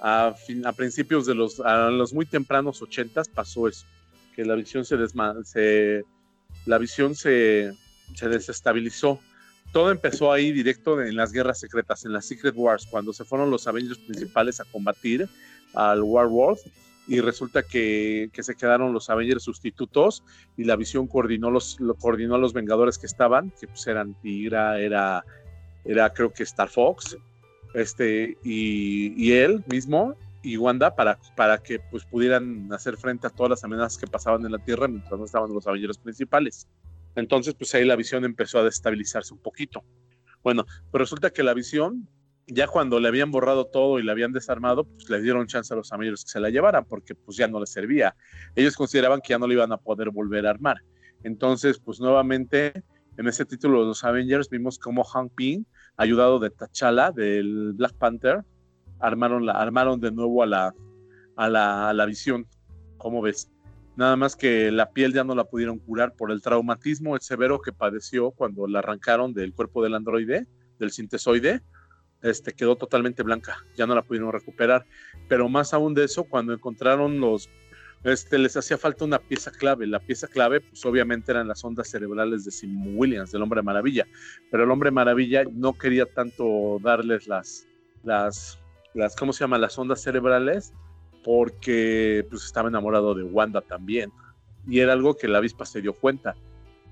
a, 0.00 0.34
principios 0.76 1.26
de 1.26 1.34
los, 1.34 1.60
a 1.60 1.90
los 1.90 2.12
muy 2.12 2.26
tempranos 2.26 2.82
ochentas 2.82 3.28
pasó 3.28 3.68
eso, 3.68 3.86
que 4.34 4.44
la 4.44 4.54
visión 4.54 4.84
se, 4.84 4.96
se 5.44 6.04
la 6.66 6.78
visión 6.78 7.14
se, 7.14 7.72
se 8.14 8.28
desestabilizó. 8.28 9.20
Todo 9.72 9.90
empezó 9.90 10.30
ahí 10.30 10.52
directo 10.52 11.00
en 11.00 11.16
las 11.16 11.32
guerras 11.32 11.58
secretas, 11.58 12.04
en 12.04 12.12
las 12.12 12.26
Secret 12.26 12.54
Wars, 12.54 12.86
cuando 12.90 13.14
se 13.14 13.24
fueron 13.24 13.50
los 13.50 13.66
Avengers 13.66 13.98
principales 13.98 14.60
a 14.60 14.64
combatir 14.66 15.26
al 15.74 16.02
War 16.02 16.26
World 16.26 16.60
y 17.08 17.20
resulta 17.20 17.62
que, 17.62 18.30
se 18.32 18.54
quedaron 18.54 18.92
los 18.92 19.08
Avengers 19.08 19.42
sustitutos 19.42 20.22
y 20.56 20.64
la 20.64 20.76
visión 20.76 21.06
coordinó 21.06 21.50
los 21.50 21.78
coordinó 21.98 22.34
a 22.34 22.38
los 22.38 22.52
Vengadores 22.52 22.98
que 22.98 23.06
estaban, 23.06 23.50
que 23.58 23.66
pues 23.66 23.86
eran 23.86 24.14
Tigra, 24.20 24.78
era, 24.78 25.24
era 25.84 26.12
creo 26.12 26.32
que 26.32 26.42
Star 26.42 26.68
Fox, 26.68 27.16
este, 27.74 28.36
y, 28.44 29.32
él 29.32 29.64
mismo 29.66 30.14
y 30.42 30.58
Wanda 30.58 30.94
para, 30.94 31.18
para 31.34 31.58
que 31.58 31.78
pues 31.78 32.04
pudieran 32.04 32.70
hacer 32.72 32.96
frente 32.96 33.26
a 33.26 33.30
todas 33.30 33.50
las 33.50 33.64
amenazas 33.64 33.96
que 33.96 34.06
pasaban 34.06 34.44
en 34.44 34.52
la 34.52 34.58
Tierra 34.58 34.86
mientras 34.86 35.18
no 35.18 35.24
estaban 35.24 35.52
los 35.52 35.66
Avengers 35.66 35.98
principales. 35.98 36.68
Entonces, 37.14 37.54
pues 37.54 37.74
ahí 37.74 37.84
la 37.84 37.96
visión 37.96 38.24
empezó 38.24 38.58
a 38.58 38.64
destabilizarse 38.64 39.34
un 39.34 39.40
poquito. 39.40 39.84
Bueno, 40.42 40.64
pues 40.90 41.00
resulta 41.00 41.30
que 41.30 41.42
la 41.42 41.54
visión 41.54 42.08
ya 42.46 42.66
cuando 42.66 42.98
le 43.00 43.08
habían 43.08 43.30
borrado 43.30 43.66
todo 43.66 43.98
y 43.98 44.02
le 44.02 44.10
habían 44.10 44.32
desarmado, 44.32 44.84
pues 44.84 45.08
le 45.08 45.20
dieron 45.20 45.46
chance 45.46 45.72
a 45.72 45.76
los 45.76 45.92
Avengers 45.92 46.24
que 46.24 46.30
se 46.30 46.40
la 46.40 46.50
llevaran, 46.50 46.84
porque 46.84 47.14
pues 47.14 47.36
ya 47.36 47.48
no 47.48 47.60
les 47.60 47.70
servía. 47.70 48.16
Ellos 48.54 48.76
consideraban 48.76 49.20
que 49.20 49.30
ya 49.30 49.38
no 49.38 49.46
le 49.46 49.54
iban 49.54 49.72
a 49.72 49.76
poder 49.76 50.10
volver 50.10 50.46
a 50.46 50.50
armar. 50.50 50.78
Entonces, 51.22 51.78
pues 51.78 52.00
nuevamente, 52.00 52.82
en 53.16 53.28
ese 53.28 53.44
título 53.44 53.80
de 53.80 53.86
los 53.86 54.04
Avengers, 54.04 54.48
vimos 54.48 54.78
como 54.78 55.04
Hank 55.04 55.32
Pym, 55.34 55.64
ayudado 55.96 56.38
de 56.40 56.50
T'Challa, 56.50 57.12
del 57.12 57.72
Black 57.74 57.94
Panther, 57.94 58.44
armaron, 58.98 59.46
la, 59.46 59.52
armaron 59.52 60.00
de 60.00 60.10
nuevo 60.10 60.42
a 60.42 60.46
la, 60.46 60.74
a 61.36 61.48
la, 61.48 61.88
a 61.90 61.94
la 61.94 62.06
visión. 62.06 62.46
¿Cómo 62.98 63.22
ves? 63.22 63.50
Nada 63.96 64.16
más 64.16 64.36
que 64.36 64.70
la 64.70 64.90
piel 64.90 65.12
ya 65.12 65.24
no 65.24 65.34
la 65.34 65.44
pudieron 65.44 65.78
curar 65.78 66.14
por 66.14 66.30
el 66.30 66.40
traumatismo 66.40 67.18
severo 67.18 67.60
que 67.60 67.72
padeció 67.72 68.30
cuando 68.30 68.66
la 68.66 68.78
arrancaron 68.78 69.34
del 69.34 69.52
cuerpo 69.52 69.82
del 69.82 69.94
androide, 69.94 70.46
del 70.78 70.90
sintesoide 70.90 71.62
este, 72.22 72.52
quedó 72.52 72.76
totalmente 72.76 73.22
blanca, 73.22 73.64
ya 73.76 73.86
no 73.86 73.94
la 73.94 74.02
pudieron 74.02 74.32
recuperar. 74.32 74.86
Pero 75.28 75.48
más 75.48 75.74
aún 75.74 75.94
de 75.94 76.04
eso, 76.04 76.24
cuando 76.24 76.52
encontraron 76.52 77.20
los, 77.20 77.50
este, 78.04 78.38
les 78.38 78.56
hacía 78.56 78.78
falta 78.78 79.04
una 79.04 79.18
pieza 79.18 79.50
clave. 79.50 79.86
La 79.86 80.00
pieza 80.00 80.28
clave, 80.28 80.60
pues 80.60 80.84
obviamente 80.86 81.32
eran 81.32 81.48
las 81.48 81.64
ondas 81.64 81.88
cerebrales 81.88 82.44
de 82.44 82.50
Sim 82.50 82.96
Williams, 82.96 83.32
del 83.32 83.42
Hombre 83.42 83.62
Maravilla. 83.62 84.06
Pero 84.50 84.64
el 84.64 84.70
Hombre 84.70 84.90
Maravilla 84.90 85.44
no 85.52 85.74
quería 85.74 86.06
tanto 86.06 86.78
darles 86.80 87.26
las, 87.26 87.66
las, 88.04 88.58
las 88.94 89.16
¿cómo 89.16 89.32
se 89.32 89.40
llama? 89.40 89.58
Las 89.58 89.78
ondas 89.78 90.00
cerebrales, 90.00 90.72
porque 91.24 92.26
pues 92.28 92.44
estaba 92.44 92.68
enamorado 92.68 93.14
de 93.14 93.22
Wanda 93.22 93.60
también. 93.60 94.12
Y 94.66 94.80
era 94.80 94.92
algo 94.92 95.16
que 95.16 95.28
la 95.28 95.38
avispa 95.38 95.64
se 95.66 95.80
dio 95.80 95.92
cuenta 95.92 96.36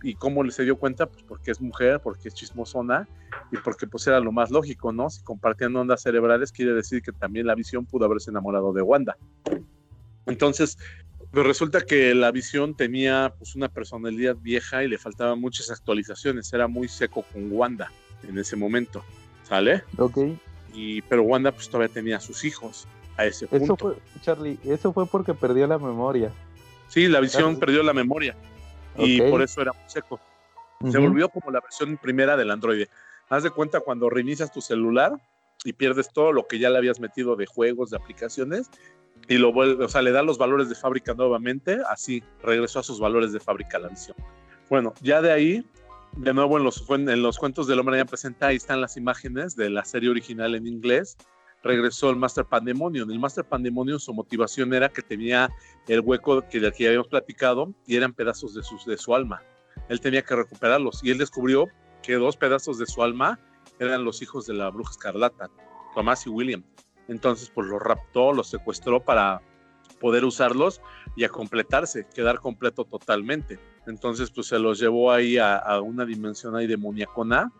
¿Y 0.03 0.15
cómo 0.15 0.49
se 0.51 0.65
dio 0.65 0.77
cuenta? 0.77 1.07
Pues 1.07 1.23
porque 1.25 1.51
es 1.51 1.61
mujer, 1.61 2.01
porque 2.01 2.29
es 2.29 2.35
chismosona 2.35 3.07
y 3.53 3.59
porque 3.59 3.87
pues 3.87 4.07
era 4.07 4.21
lo 4.21 4.33
más 4.33 4.51
lógico, 4.51 4.93
¿no? 4.93 5.11
Si 5.11 5.23
compartían 5.23 5.77
ondas 5.77 6.03
cerebrales, 6.03 6.53
quiere 6.53 6.73
decir 6.73 7.03
que 7.03 7.13
también 7.13 7.47
la 7.47 7.55
visión 7.55 7.85
pudo 7.85 8.07
haberse 8.07 8.31
enamorado 8.31 8.73
de 8.73 8.83
Wanda. 8.83 9.17
Entonces, 10.27 10.79
pues 11.31 11.47
resulta 11.47 11.83
que 11.83 12.15
la 12.15 12.31
visión 12.31 12.75
tenía 12.75 13.35
pues 13.37 13.55
una 13.55 13.69
personalidad 13.69 14.37
vieja 14.37 14.83
y 14.85 14.89
le 14.89 14.99
faltaban 14.99 15.41
muchas 15.41 15.71
actualizaciones, 15.71 16.53
era 16.53 16.67
muy 16.67 16.89
seco 16.89 17.25
con 17.33 17.53
Wanda 17.53 17.93
en 18.27 18.39
ese 18.39 18.57
momento, 18.57 19.05
¿sale? 19.43 19.85
Ok. 19.99 20.19
Y, 20.73 21.03
pero 21.03 21.23
Wanda 21.23 21.53
pues 21.53 21.69
todavía 21.69 21.93
tenía 21.93 22.21
sus 22.21 22.45
hijos 22.45 22.87
a 23.21 23.27
ese 23.27 23.47
punto. 23.47 23.65
Eso 23.65 23.77
fue, 23.77 23.97
Charlie, 24.23 24.59
eso 24.65 24.93
fue 24.93 25.07
porque 25.07 25.35
perdió 25.35 25.67
la 25.67 25.79
memoria. 25.79 26.33
Sí, 26.89 27.07
la 27.07 27.21
visión 27.21 27.59
perdió 27.59 27.83
la 27.83 27.93
memoria 27.93 28.35
y 28.97 29.21
por 29.23 29.43
eso 29.43 29.61
era 29.61 29.73
muy 29.73 29.89
seco. 29.89 30.21
Se 30.91 30.99
volvió 30.99 31.29
como 31.29 31.51
la 31.51 31.61
versión 31.61 31.97
primera 31.99 32.37
del 32.37 32.51
Android. 32.51 32.87
Haz 33.29 33.43
de 33.43 33.51
cuenta 33.51 33.81
cuando 33.81 34.09
reinicias 34.11 34.53
tu 34.53 34.61
celular 34.61 35.13
y 35.65 35.75
pierdes 35.75 36.09
todo 36.13 36.33
lo 36.33 36.47
que 36.47 36.59
ya 36.59 36.71
le 36.71 36.79
habías 36.79 37.01
metido 37.01 37.37
de 37.37 37.47
juegos, 37.47 37.91
de 37.91 37.99
aplicaciones, 37.99 38.71
y 39.29 39.37
lo 39.37 39.53
vuelve, 39.53 39.85
o 39.85 39.89
sea, 39.89 40.03
le 40.03 40.11
da 40.11 40.23
los 40.23 40.39
valores 40.39 40.69
de 40.69 40.75
fábrica 40.75 41.15
nuevamente, 41.15 41.79
así 41.89 42.23
regresó 42.43 42.81
a 42.81 42.83
sus 42.83 42.99
valores 42.99 43.33
de 43.33 43.41
fábrica 43.41 43.79
la 43.79 43.89
visión. 43.89 44.17
Bueno, 44.71 44.95
ya 45.03 45.21
de 45.21 45.33
ahí, 45.33 45.65
de 46.17 46.33
nuevo 46.33 46.57
en 46.57 46.65
los, 46.65 46.89
en 46.89 47.23
los 47.23 47.39
cuentos 47.39 47.67
del 47.67 47.79
hombre 47.79 47.99
ya 47.99 48.07
presenta, 48.07 48.49
ahí 48.49 48.57
están 48.57 48.81
las 48.81 48.97
imágenes 48.97 49.55
de 49.55 49.69
la 49.69 49.85
serie 49.85 50.09
original 50.09 50.55
en 50.55 50.67
inglés, 50.67 51.17
regresó 51.63 52.11
el 52.11 52.17
Master 52.17 52.45
Pandemonium. 52.45 53.11
El 53.11 53.19
Master 53.19 53.45
Pandemonium, 53.45 53.99
su 53.99 54.15
motivación 54.15 54.73
era 54.75 54.89
que 54.89 55.03
tenía 55.03 55.51
el 55.89 56.01
hueco 56.01 56.43
que, 56.49 56.61
del 56.61 56.73
que 56.73 56.85
ya 56.85 56.91
habíamos 56.91 57.09
platicado 57.09 57.73
y 57.87 57.97
eran 57.97 58.13
pedazos 58.13 58.55
de 58.55 58.63
su, 58.63 58.79
de 58.87 58.97
su 58.97 59.15
alma. 59.15 59.43
Él 59.89 60.01
tenía 60.01 60.23
que 60.23 60.37
recuperarlos 60.37 61.03
y 61.03 61.11
él 61.11 61.19
descubrió 61.19 61.69
que 62.03 62.15
dos 62.15 62.37
pedazos 62.37 62.79
de 62.79 62.87
su 62.87 63.03
alma 63.03 63.39
eran 63.79 64.05
los 64.05 64.23
hijos 64.23 64.47
de 64.47 64.55
la 64.55 64.71
bruja 64.71 64.93
escarlata, 64.93 65.51
Tomás 65.95 66.27
y 66.27 66.31
William. 66.31 66.63
Entonces, 67.09 67.51
pues 67.53 67.67
los 67.67 67.83
raptó, 67.83 68.33
los 68.33 68.49
secuestró 68.49 69.01
para 69.01 69.43
poder 70.01 70.25
usarlos 70.25 70.81
y 71.17 71.25
a 71.25 71.29
completarse, 71.29 72.07
quedar 72.15 72.39
completo 72.41 72.85
totalmente. 72.85 73.59
Entonces, 73.87 74.31
pues 74.31 74.47
se 74.49 74.59
los 74.59 74.79
llevó 74.79 75.13
ahí 75.13 75.39
a, 75.39 75.81
una 75.83 76.05
dimensión 76.05 76.57
ahí 76.57 76.67
demoniacona 76.67 77.53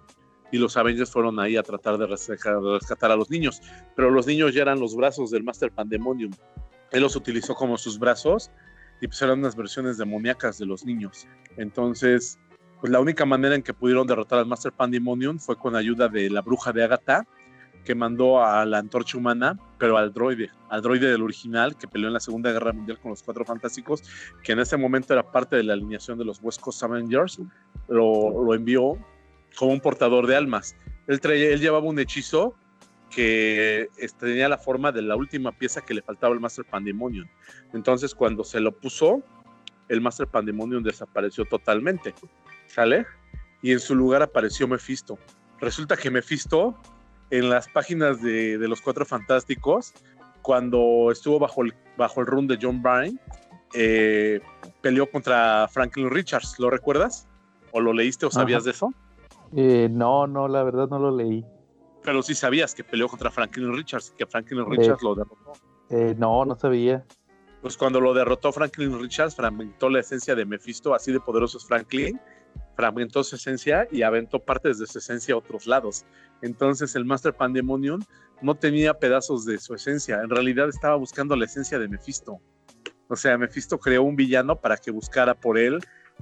y 0.53 0.59
los 0.59 0.77
Avengers 0.77 1.11
fueron 1.11 1.39
ahí 1.39 1.57
a 1.57 1.63
tratar 1.63 1.99
de 1.99 2.07
rescatar, 2.07 3.11
a 3.11 3.17
los 3.17 3.31
niños, 3.31 3.61
pero 3.95 4.11
los 4.11 4.27
niños 4.27 4.55
ya 4.55 4.63
eran 4.63 4.81
los 4.81 4.95
brazos 4.97 5.31
del 5.31 5.45
Master 5.45 5.71
Pandemonium. 5.71 6.33
Él 6.91 7.03
los 7.03 7.17
utilizó 7.17 7.55
como 7.55 7.79
sus 7.79 7.99
brazos 7.99 8.51
y 9.01 9.07
pues 9.07 9.21
eran 9.23 9.39
unas 9.39 9.57
versiones 9.57 9.97
demoníacas 9.97 10.59
de 10.59 10.67
los 10.67 10.85
niños. 10.85 11.27
Entonces, 11.57 12.39
pues 12.81 12.93
la 12.93 13.01
única 13.01 13.25
manera 13.25 13.55
en 13.55 13.63
que 13.63 13.75
pudieron 13.75 14.07
derrotar 14.07 14.39
al 14.39 14.47
Master 14.47 14.73
Pandemonium 14.73 15.39
fue 15.39 15.57
con 15.57 15.77
ayuda 15.77 16.09
de 16.09 16.31
la 16.31 16.41
bruja 16.41 16.73
de 16.73 16.85
Agatha, 16.85 17.27
que 17.85 17.95
mandó 17.95 18.45
a 18.45 18.65
la 18.67 18.79
antorcha 18.79 19.17
humana, 19.17 19.59
pero 19.79 19.97
al 19.97 20.13
droide, 20.13 20.51
al 20.69 20.83
droide 20.83 21.11
del 21.11 21.23
original 21.23 21.77
que 21.77 21.89
peleó 21.89 22.09
en 22.09 22.15
la 22.15 22.21
Segunda 22.21 22.53
Guerra 22.53 22.73
Mundial 22.73 22.99
con 23.01 23.11
los 23.11 23.23
Cuatro 23.23 23.45
Fantásticos, 23.45 24.03
que 24.43 24.53
en 24.53 24.61
ese 24.61 24.77
momento 24.77 25.13
era 25.15 25.31
parte 25.31 25.57
de 25.57 25.65
la 25.65 25.73
alineación 25.73 26.19
de 26.19 26.25
los 26.25 26.41
West 26.43 26.61
Coast 26.61 26.83
Avengers, 26.83 27.41
lo, 27.89 28.45
lo 28.45 28.55
envió 28.55 28.99
como 29.57 29.73
un 29.73 29.81
portador 29.81 30.27
de 30.27 30.37
almas. 30.37 30.77
Él, 31.07 31.21
él 31.25 31.61
llevaba 31.61 31.87
un 31.87 31.99
hechizo 31.99 32.55
que 33.11 33.89
este, 33.99 34.27
tenía 34.27 34.49
la 34.49 34.57
forma 34.57 34.93
de 34.93 35.03
la 35.03 35.17
última 35.17 35.53
pieza 35.53 35.83
que 35.83 35.95
le 35.95 36.03
faltaba 36.03 36.33
al 36.33 36.41
Master 36.41 36.65
Pandemonium. 36.65 37.29
Entonces, 37.75 38.15
cuando 38.15 38.45
se 38.45 38.61
lo 38.61 38.73
puso, 38.73 39.23
el 39.89 40.01
Master 40.01 40.29
Pandemonium 40.29 40.83
desapareció 40.83 41.45
totalmente. 41.45 42.15
¿Sale? 42.69 43.05
Y 43.63 43.73
en 43.73 43.81
su 43.81 43.95
lugar 43.95 44.23
apareció 44.23 44.67
Mephisto. 44.69 45.19
Resulta 45.61 45.97
que 45.97 46.11
Mephisto, 46.11 46.81
en 47.31 47.51
las 47.51 47.69
páginas 47.69 48.23
de, 48.23 48.57
los 48.59 48.81
Cuatro 48.81 49.05
Fantásticos, 49.05 49.93
cuando 50.41 51.11
estuvo 51.11 51.39
bajo 51.39 51.63
el, 51.65 51.75
bajo 51.99 52.21
el 52.21 52.27
run 52.27 52.47
de 52.47 52.59
John 52.61 52.81
Byrne, 52.81 53.19
eh, 53.75 54.41
peleó 54.81 55.11
contra 55.11 55.69
Franklin 55.69 56.11
Richards. 56.11 56.59
¿Lo 56.59 56.71
recuerdas? 56.71 57.29
¿O 57.73 57.81
lo 57.81 57.93
leíste 57.93 58.27
o 58.27 58.31
sabías 58.31 58.65
de 58.65 58.71
eso? 58.71 58.95
Eh, 59.55 59.89
no, 59.91 60.27
no, 60.27 60.49
la 60.49 60.63
verdad 60.63 60.89
no 60.89 60.99
lo 60.99 61.17
leí. 61.17 61.45
Pero 62.03 62.23
sí 62.23 62.35
sabías 62.35 62.75
que 62.75 62.85
peleó 62.85 63.09
contra 63.09 63.31
Franklin 63.31 63.73
Richards, 63.75 64.15
que 64.17 64.27
Franklin 64.27 64.65
Richards 64.69 65.03
lo 65.03 65.15
derrotó. 65.15 65.53
Eh, 65.91 66.15
no, 66.17 66.45
no 66.45 66.57
sabía. 66.57 67.05
Pues 67.61 67.77
cuando 67.77 68.01
lo 68.01 68.15
derrotó 68.15 68.53
Franklin 68.53 68.99
Richards, 68.99 69.35
fragmentó 69.35 69.91
la 69.91 70.01
esencia 70.01 70.35
de 70.35 70.47
Mephisto, 70.47 70.95
así 70.95 71.13
de 71.13 71.21
poderoso 71.21 71.59
es 71.59 71.67
Franklin, 71.67 72.19
fragmentó 72.75 73.23
su 73.23 73.37
esencia 73.37 73.87
y 73.91 74.03
aventó 74.03 74.39
partes 74.39 74.79
de 74.79 74.87
su 74.87 74.99
esencia 74.99 75.35
a 75.35 75.39
otros 75.39 75.67
lados. 75.67 76.07
Entonces 76.41 76.97
el 76.97 77.05
Master 77.05 77.35
Pandemonium 77.35 78.01
no 78.41 78.55
tenía 78.55 78.95
pedazos 78.95 79.45
de 79.45 79.59
su 79.59 79.75
esencia, 79.75 80.23
en 80.23 80.31
realidad 80.31 80.71
estaba 80.71 80.97
buscando 80.97 81.37
la 81.37 81.45
esencia 81.45 81.79
de 81.79 81.89
Mephisto. 81.89 82.41
O 83.09 83.17
sea, 83.17 83.37
Mephisto 83.37 83.79
creó 83.79 84.05
un 84.05 84.17
villano 84.17 84.57
para 84.57 84.79
que 84.79 84.91
buscara 84.91 85.35
por 85.35 85.59
él 85.59 85.81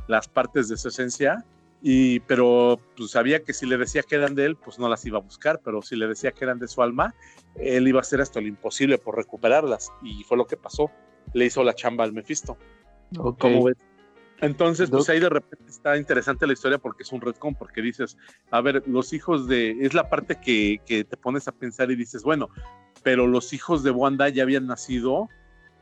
las 0.09 0.27
partes 0.27 0.69
de 0.69 0.77
su 0.77 0.89
esencia 0.89 1.45
y, 1.81 2.21
pero 2.21 2.81
pues 2.97 3.13
sabía 3.13 3.43
que 3.43 3.53
si 3.53 3.67
le 3.67 3.77
decía 3.77 4.03
que 4.03 4.17
eran 4.17 4.35
de 4.35 4.47
él, 4.47 4.57
pues 4.57 4.79
no 4.79 4.89
las 4.89 5.05
iba 5.07 5.19
a 5.19 5.23
buscar, 5.23 5.61
pero 5.65 5.83
si 5.83 5.97
le 5.97 6.07
decía 6.09 6.33
que 6.33 6.45
eran 6.45 6.59
de 6.59 6.69
su 6.69 6.83
alma, 6.83 7.15
él 7.57 7.87
iba 7.87 7.99
a 7.99 8.03
hacer 8.03 8.21
hasta 8.21 8.41
lo 8.41 8.49
imposible 8.49 8.99
por 8.99 9.17
recuperarlas. 9.17 9.93
Y 10.03 10.25
fue 10.25 10.37
lo 10.37 10.47
que 10.47 10.57
pasó. 10.57 10.91
Le 11.35 11.47
hizo 11.47 11.63
la 11.63 11.75
chamba 11.75 12.05
al 12.05 12.13
Mephisto. 12.13 12.57
Okay. 13.17 13.63
ves? 13.63 13.77
Entonces, 14.41 14.89
pues 14.91 15.09
ahí 15.09 15.19
de 15.19 15.29
repente 15.29 15.69
está 15.69 15.97
interesante 15.97 16.47
la 16.47 16.53
historia 16.53 16.79
porque 16.79 17.03
es 17.03 17.13
un 17.13 17.21
retcon, 17.21 17.57
porque 17.57 17.83
dices, 17.83 18.17
a 18.51 18.61
ver, 18.61 18.83
los 18.87 19.13
hijos 19.13 19.49
de, 19.49 19.71
es 19.81 19.95
la 19.95 20.09
parte 20.09 20.39
que, 20.41 20.81
que 20.87 21.03
te 21.03 21.17
pones 21.17 21.49
a 21.49 21.53
pensar 21.53 21.91
y 21.91 21.97
dices, 21.97 22.23
bueno, 22.23 22.49
pero 23.03 23.27
los 23.27 23.53
hijos 23.53 23.83
de 23.83 23.91
Wanda 23.91 24.29
ya 24.29 24.45
habían 24.45 24.67
nacido 24.67 25.29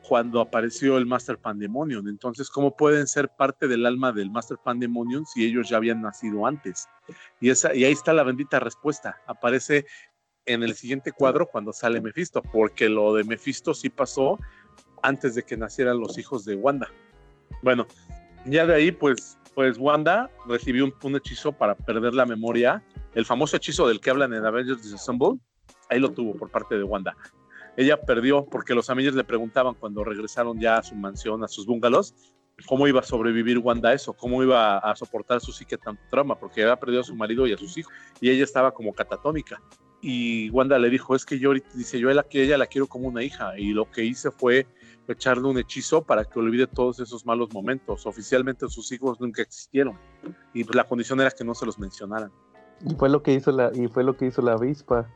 cuando 0.06 0.40
apareció 0.40 0.98
el 0.98 1.06
Master 1.06 1.38
Pandemonium. 1.38 2.06
Entonces, 2.08 2.48
¿cómo 2.48 2.76
pueden 2.76 3.06
ser 3.06 3.28
parte 3.28 3.66
del 3.66 3.86
alma 3.86 4.12
del 4.12 4.30
Master 4.30 4.58
Pandemonium 4.62 5.24
si 5.24 5.44
ellos 5.44 5.68
ya 5.68 5.78
habían 5.78 6.00
nacido 6.00 6.46
antes? 6.46 6.88
Y, 7.40 7.50
esa, 7.50 7.74
y 7.74 7.84
ahí 7.84 7.92
está 7.92 8.12
la 8.12 8.22
bendita 8.22 8.60
respuesta. 8.60 9.16
Aparece 9.26 9.86
en 10.44 10.62
el 10.62 10.74
siguiente 10.74 11.12
cuadro 11.12 11.46
cuando 11.46 11.72
sale 11.72 12.00
Mephisto, 12.00 12.40
porque 12.40 12.88
lo 12.88 13.14
de 13.14 13.24
Mephisto 13.24 13.74
sí 13.74 13.90
pasó 13.90 14.38
antes 15.02 15.34
de 15.34 15.42
que 15.42 15.56
nacieran 15.56 15.98
los 15.98 16.18
hijos 16.18 16.44
de 16.44 16.54
Wanda. 16.54 16.88
Bueno, 17.62 17.86
ya 18.44 18.64
de 18.64 18.74
ahí, 18.74 18.92
pues, 18.92 19.38
pues 19.54 19.76
Wanda 19.76 20.30
recibió 20.46 20.84
un, 20.84 20.94
un 21.02 21.16
hechizo 21.16 21.52
para 21.52 21.74
perder 21.74 22.14
la 22.14 22.26
memoria. 22.26 22.82
El 23.14 23.26
famoso 23.26 23.56
hechizo 23.56 23.88
del 23.88 24.00
que 24.00 24.10
hablan 24.10 24.32
en 24.34 24.44
Avengers 24.44 24.82
Disassemble, 24.82 25.40
ahí 25.90 25.98
lo 25.98 26.12
tuvo 26.12 26.34
por 26.36 26.50
parte 26.50 26.76
de 26.76 26.84
Wanda 26.84 27.16
ella 27.76 28.00
perdió 28.00 28.46
porque 28.46 28.74
los 28.74 28.88
Avengers 28.90 29.16
le 29.16 29.24
preguntaban 29.24 29.74
cuando 29.74 30.04
regresaron 30.04 30.58
ya 30.58 30.78
a 30.78 30.82
su 30.82 30.94
mansión, 30.94 31.44
a 31.44 31.48
sus 31.48 31.66
bungalows, 31.66 32.14
cómo 32.66 32.88
iba 32.88 33.00
a 33.00 33.02
sobrevivir 33.02 33.58
Wanda 33.58 33.92
eso, 33.92 34.14
cómo 34.14 34.42
iba 34.42 34.78
a 34.78 34.96
soportar 34.96 35.40
su 35.40 35.52
psique 35.52 35.76
tanto 35.76 36.02
trauma, 36.10 36.38
porque 36.38 36.62
había 36.62 36.76
perdido 36.76 37.02
a 37.02 37.04
su 37.04 37.14
marido 37.14 37.46
y 37.46 37.52
a 37.52 37.58
sus 37.58 37.76
hijos, 37.76 37.92
y 38.20 38.30
ella 38.30 38.44
estaba 38.44 38.72
como 38.72 38.94
catatónica. 38.94 39.60
Y 40.00 40.50
Wanda 40.50 40.78
le 40.78 40.88
dijo, 40.88 41.14
es 41.14 41.24
que 41.24 41.38
yo, 41.38 41.52
dice, 41.74 41.98
yo 41.98 42.08
a 42.08 42.24
ella 42.30 42.58
la 42.58 42.66
quiero 42.66 42.86
como 42.86 43.08
una 43.08 43.22
hija, 43.22 43.58
y 43.58 43.72
lo 43.72 43.90
que 43.90 44.04
hice 44.04 44.30
fue 44.30 44.66
echarle 45.08 45.46
un 45.46 45.58
hechizo 45.58 46.02
para 46.02 46.24
que 46.24 46.38
olvide 46.38 46.66
todos 46.66 46.98
esos 47.00 47.24
malos 47.26 47.52
momentos. 47.52 48.06
Oficialmente 48.06 48.68
sus 48.68 48.90
hijos 48.92 49.20
nunca 49.20 49.42
existieron, 49.42 49.98
y 50.54 50.64
la 50.72 50.84
condición 50.84 51.20
era 51.20 51.30
que 51.30 51.44
no 51.44 51.54
se 51.54 51.66
los 51.66 51.78
mencionaran. 51.78 52.30
Y 52.84 52.94
fue 52.94 53.08
lo 53.08 53.22
que 53.22 53.32
hizo 53.32 53.52
la, 53.52 53.70
y 53.74 53.88
fue 53.88 54.04
lo 54.04 54.16
que 54.16 54.26
hizo 54.26 54.42
la 54.42 54.52
avispa. 54.52 55.10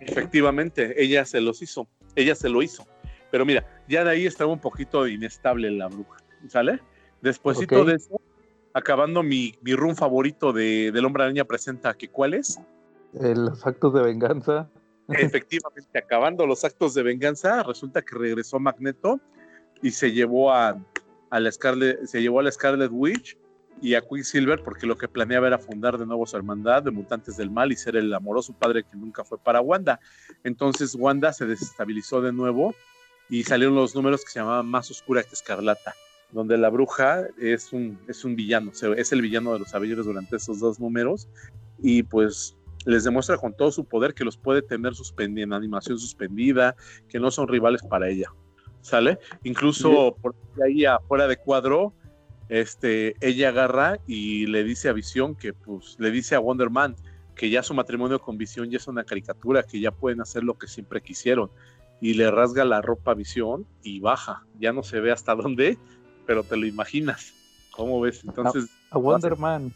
Efectivamente, 0.00 1.02
ella 1.02 1.24
se 1.24 1.40
los 1.40 1.62
hizo, 1.62 1.88
ella 2.16 2.34
se 2.34 2.48
lo 2.48 2.62
hizo. 2.62 2.86
Pero 3.30 3.44
mira, 3.44 3.66
ya 3.88 4.04
de 4.04 4.10
ahí 4.10 4.26
estaba 4.26 4.52
un 4.52 4.60
poquito 4.60 5.06
inestable 5.08 5.70
la 5.70 5.88
bruja, 5.88 6.18
¿sale? 6.48 6.80
Despuésito 7.20 7.84
de 7.84 7.94
eso, 7.94 8.20
acabando 8.72 9.22
mi, 9.22 9.54
mi 9.62 9.74
run 9.74 9.96
favorito 9.96 10.52
de, 10.52 10.92
del 10.92 11.04
Hombre 11.04 11.24
Araña 11.24 11.44
presenta, 11.44 11.94
que 11.94 12.08
¿cuál 12.08 12.34
es? 12.34 12.60
Eh, 13.14 13.34
los 13.34 13.66
actos 13.66 13.94
de 13.94 14.02
venganza. 14.02 14.68
Efectivamente, 15.08 15.98
acabando 15.98 16.46
los 16.46 16.64
actos 16.64 16.94
de 16.94 17.02
venganza, 17.02 17.62
resulta 17.62 18.02
que 18.02 18.16
regresó 18.16 18.58
Magneto 18.58 19.20
y 19.82 19.90
se 19.90 20.12
llevó 20.12 20.52
a, 20.52 20.78
a 21.30 21.40
la 21.40 21.52
Scarlet, 21.52 22.04
se 22.06 22.22
llevó 22.22 22.40
a 22.40 22.44
la 22.44 22.52
Scarlet 22.52 22.90
Witch 22.92 23.36
y 23.84 23.94
a 23.96 24.00
Quicksilver 24.00 24.62
porque 24.62 24.86
lo 24.86 24.96
que 24.96 25.08
planeaba 25.08 25.46
era 25.46 25.58
fundar 25.58 25.98
de 25.98 26.06
nuevo 26.06 26.24
su 26.24 26.34
hermandad 26.38 26.82
de 26.82 26.90
mutantes 26.90 27.36
del 27.36 27.50
mal 27.50 27.70
y 27.70 27.76
ser 27.76 27.96
el 27.96 28.14
amoroso 28.14 28.54
padre 28.54 28.82
que 28.82 28.96
nunca 28.96 29.24
fue 29.24 29.36
para 29.36 29.60
Wanda. 29.60 30.00
Entonces 30.42 30.94
Wanda 30.94 31.34
se 31.34 31.44
desestabilizó 31.44 32.22
de 32.22 32.32
nuevo 32.32 32.74
y 33.28 33.44
salieron 33.44 33.74
los 33.74 33.94
números 33.94 34.24
que 34.24 34.30
se 34.30 34.40
llamaban 34.40 34.64
Más 34.64 34.90
Oscura 34.90 35.22
que 35.22 35.34
Escarlata, 35.34 35.94
donde 36.32 36.56
la 36.56 36.70
bruja 36.70 37.26
es 37.38 37.74
un, 37.74 37.98
es 38.08 38.24
un 38.24 38.36
villano, 38.36 38.72
es 38.96 39.12
el 39.12 39.20
villano 39.20 39.52
de 39.52 39.58
los 39.58 39.74
Avengers 39.74 40.06
durante 40.06 40.36
esos 40.36 40.60
dos 40.60 40.80
números 40.80 41.28
y 41.78 42.04
pues 42.04 42.56
les 42.86 43.04
demuestra 43.04 43.36
con 43.36 43.54
todo 43.54 43.70
su 43.70 43.84
poder 43.84 44.14
que 44.14 44.24
los 44.24 44.38
puede 44.38 44.62
tener 44.62 44.94
en 45.18 45.52
animación 45.52 45.98
suspendida, 45.98 46.74
que 47.10 47.20
no 47.20 47.30
son 47.30 47.48
rivales 47.48 47.82
para 47.82 48.08
ella. 48.08 48.32
¿Sale? 48.80 49.18
Incluso 49.42 50.16
por 50.22 50.34
ahí 50.62 50.86
afuera 50.86 51.26
de 51.26 51.36
cuadro, 51.36 51.94
este, 52.48 53.14
ella 53.20 53.48
agarra 53.48 53.98
y 54.06 54.46
le 54.46 54.64
dice 54.64 54.88
a 54.88 54.92
Visión 54.92 55.34
que, 55.34 55.52
pues, 55.52 55.96
le 55.98 56.10
dice 56.10 56.34
a 56.34 56.38
Wonder 56.38 56.70
Man 56.70 56.96
que 57.34 57.50
ya 57.50 57.62
su 57.62 57.74
matrimonio 57.74 58.20
con 58.20 58.38
Visión 58.38 58.70
ya 58.70 58.76
es 58.76 58.86
una 58.86 59.04
caricatura, 59.04 59.62
que 59.62 59.80
ya 59.80 59.90
pueden 59.90 60.20
hacer 60.20 60.44
lo 60.44 60.54
que 60.54 60.68
siempre 60.68 61.02
quisieron. 61.02 61.50
Y 62.00 62.14
le 62.14 62.30
rasga 62.30 62.64
la 62.64 62.80
ropa 62.80 63.12
a 63.12 63.14
Visión 63.14 63.66
y 63.82 64.00
baja. 64.00 64.44
Ya 64.58 64.72
no 64.72 64.82
se 64.82 65.00
ve 65.00 65.10
hasta 65.10 65.34
dónde, 65.34 65.78
pero 66.26 66.42
te 66.44 66.56
lo 66.56 66.66
imaginas. 66.66 67.32
¿Cómo 67.72 68.00
ves? 68.00 68.22
Entonces. 68.24 68.68
A, 68.90 68.98
Wonder 68.98 69.36
Man. 69.36 69.72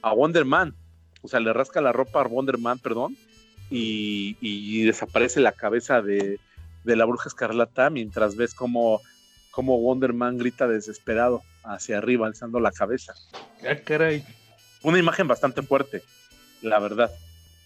A 0.00 0.14
Wonder 0.14 0.44
Man. 0.44 0.74
O 1.22 1.28
sea, 1.28 1.40
le 1.40 1.52
rasca 1.52 1.80
la 1.80 1.92
ropa 1.92 2.20
a 2.20 2.28
Wonder 2.28 2.58
Man, 2.58 2.78
perdón. 2.78 3.16
Y, 3.70 4.84
desaparece 4.84 5.40
la 5.40 5.52
cabeza 5.52 6.02
de, 6.02 6.38
de 6.84 6.96
la 6.96 7.06
bruja 7.06 7.28
escarlata 7.28 7.88
mientras 7.88 8.36
ves 8.36 8.52
como 8.52 9.00
como 9.52 9.78
Wonder 9.78 10.12
Man 10.12 10.38
grita 10.38 10.66
desesperado 10.66 11.42
hacia 11.62 11.98
arriba, 11.98 12.26
alzando 12.26 12.58
la 12.58 12.72
cabeza. 12.72 13.12
Ah, 13.68 13.76
caray. 13.84 14.24
Una 14.82 14.98
imagen 14.98 15.28
bastante 15.28 15.62
fuerte, 15.62 16.02
la 16.62 16.80
verdad. 16.80 17.10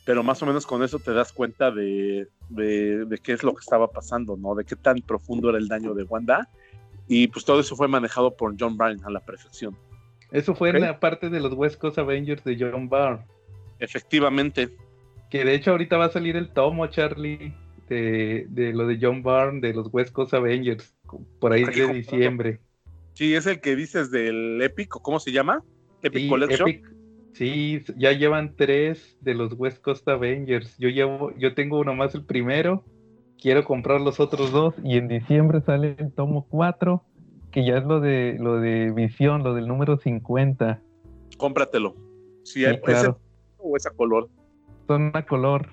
Pero 0.05 0.23
más 0.23 0.43
o 0.43 0.47
menos 0.47 0.67
con 0.67 0.83
eso 0.83 0.99
te 0.99 1.13
das 1.13 1.33
cuenta 1.33 1.71
de, 1.71 2.29
de, 2.51 3.19
qué 3.23 3.33
es 3.33 3.43
lo 3.43 3.55
que 3.55 3.61
estaba 3.61 3.89
pasando, 3.91 4.37
¿no? 4.37 4.55
De 4.55 4.65
qué 4.65 4.77
tan 4.77 5.01
profundo 5.01 5.49
era 5.49 5.59
el 5.59 5.69
daño 5.69 5.95
de 5.95 6.03
Wanda. 6.03 6.49
Y 7.09 7.29
pues 7.29 7.45
todo 7.45 7.61
eso 7.61 7.77
fue 7.77 7.89
manejado 7.89 8.37
por 8.37 8.55
John 8.59 8.77
Byrne 8.77 9.03
a 9.05 9.11
la 9.11 9.21
perfección. 9.21 9.77
Eso 10.33 10.55
fue 10.55 10.71
en 10.71 10.81
la 10.81 10.99
parte 10.99 11.31
de 11.31 11.41
los 11.41 11.55
West 11.55 11.79
Coast 11.79 11.99
Avengers 11.99 12.43
de 12.45 12.57
John 12.59 12.89
Byrne. 12.89 13.25
Efectivamente. 13.79 14.77
Que 15.31 15.45
de 15.45 15.55
hecho 15.55 15.71
ahorita 15.73 15.97
va 15.97 16.07
a 16.07 16.13
salir 16.13 16.37
el 16.37 16.53
tomo, 16.53 16.87
Charlie, 16.89 17.55
de, 17.89 18.47
de 18.49 18.73
lo 18.73 18.87
de 18.87 18.99
John 19.01 19.23
Byrne, 19.23 19.61
de 19.61 19.73
los 19.73 19.89
West 19.93 20.13
Coast 20.13 20.35
Avengers 20.35 20.96
por 21.39 21.53
ahí 21.53 21.65
de 21.65 21.93
diciembre. 21.93 22.61
Sí, 23.15 23.35
es 23.35 23.47
el 23.47 23.61
que 23.61 23.77
dices 23.77 24.11
del 24.11 24.61
Epic, 24.61 24.89
¿cómo 24.89 25.21
se 25.21 25.33
llama? 25.33 25.63
Epic 26.03 26.29
Collection. 26.29 26.83
sí, 27.33 27.83
ya 27.97 28.13
llevan 28.13 28.55
tres 28.57 29.17
de 29.21 29.35
los 29.35 29.55
West 29.55 29.81
Coast 29.81 30.07
Avengers. 30.09 30.77
Yo 30.79 30.89
llevo, 30.91 31.33
yo 31.39 31.55
tengo 31.55 31.79
uno 31.79 31.95
más 31.95 32.15
el 32.15 32.25
primero, 32.25 32.85
quiero 33.41 33.65
comprar 33.65 34.01
los 34.01 34.21
otros 34.21 34.53
dos 34.53 34.75
y 34.85 34.99
en 34.99 35.09
diciembre 35.09 35.61
sale 35.63 35.97
el 35.99 36.13
tomo 36.13 36.47
4, 36.51 37.03
que 37.51 37.65
ya 37.65 37.79
es 37.79 37.85
lo 37.85 38.01
de 38.01 38.37
lo 38.39 38.61
de 38.61 38.91
visión, 38.93 39.43
lo 39.43 39.55
del 39.55 39.67
número 39.67 39.97
50. 39.97 40.83
Cómpratelo. 41.39 41.95
Si 42.45 42.65
hay 42.65 42.79
ese 42.87 43.15
o 43.59 43.77
esa 43.77 43.91
color. 43.91 44.29
Son 44.87 45.11
a 45.15 45.25
color. 45.25 45.69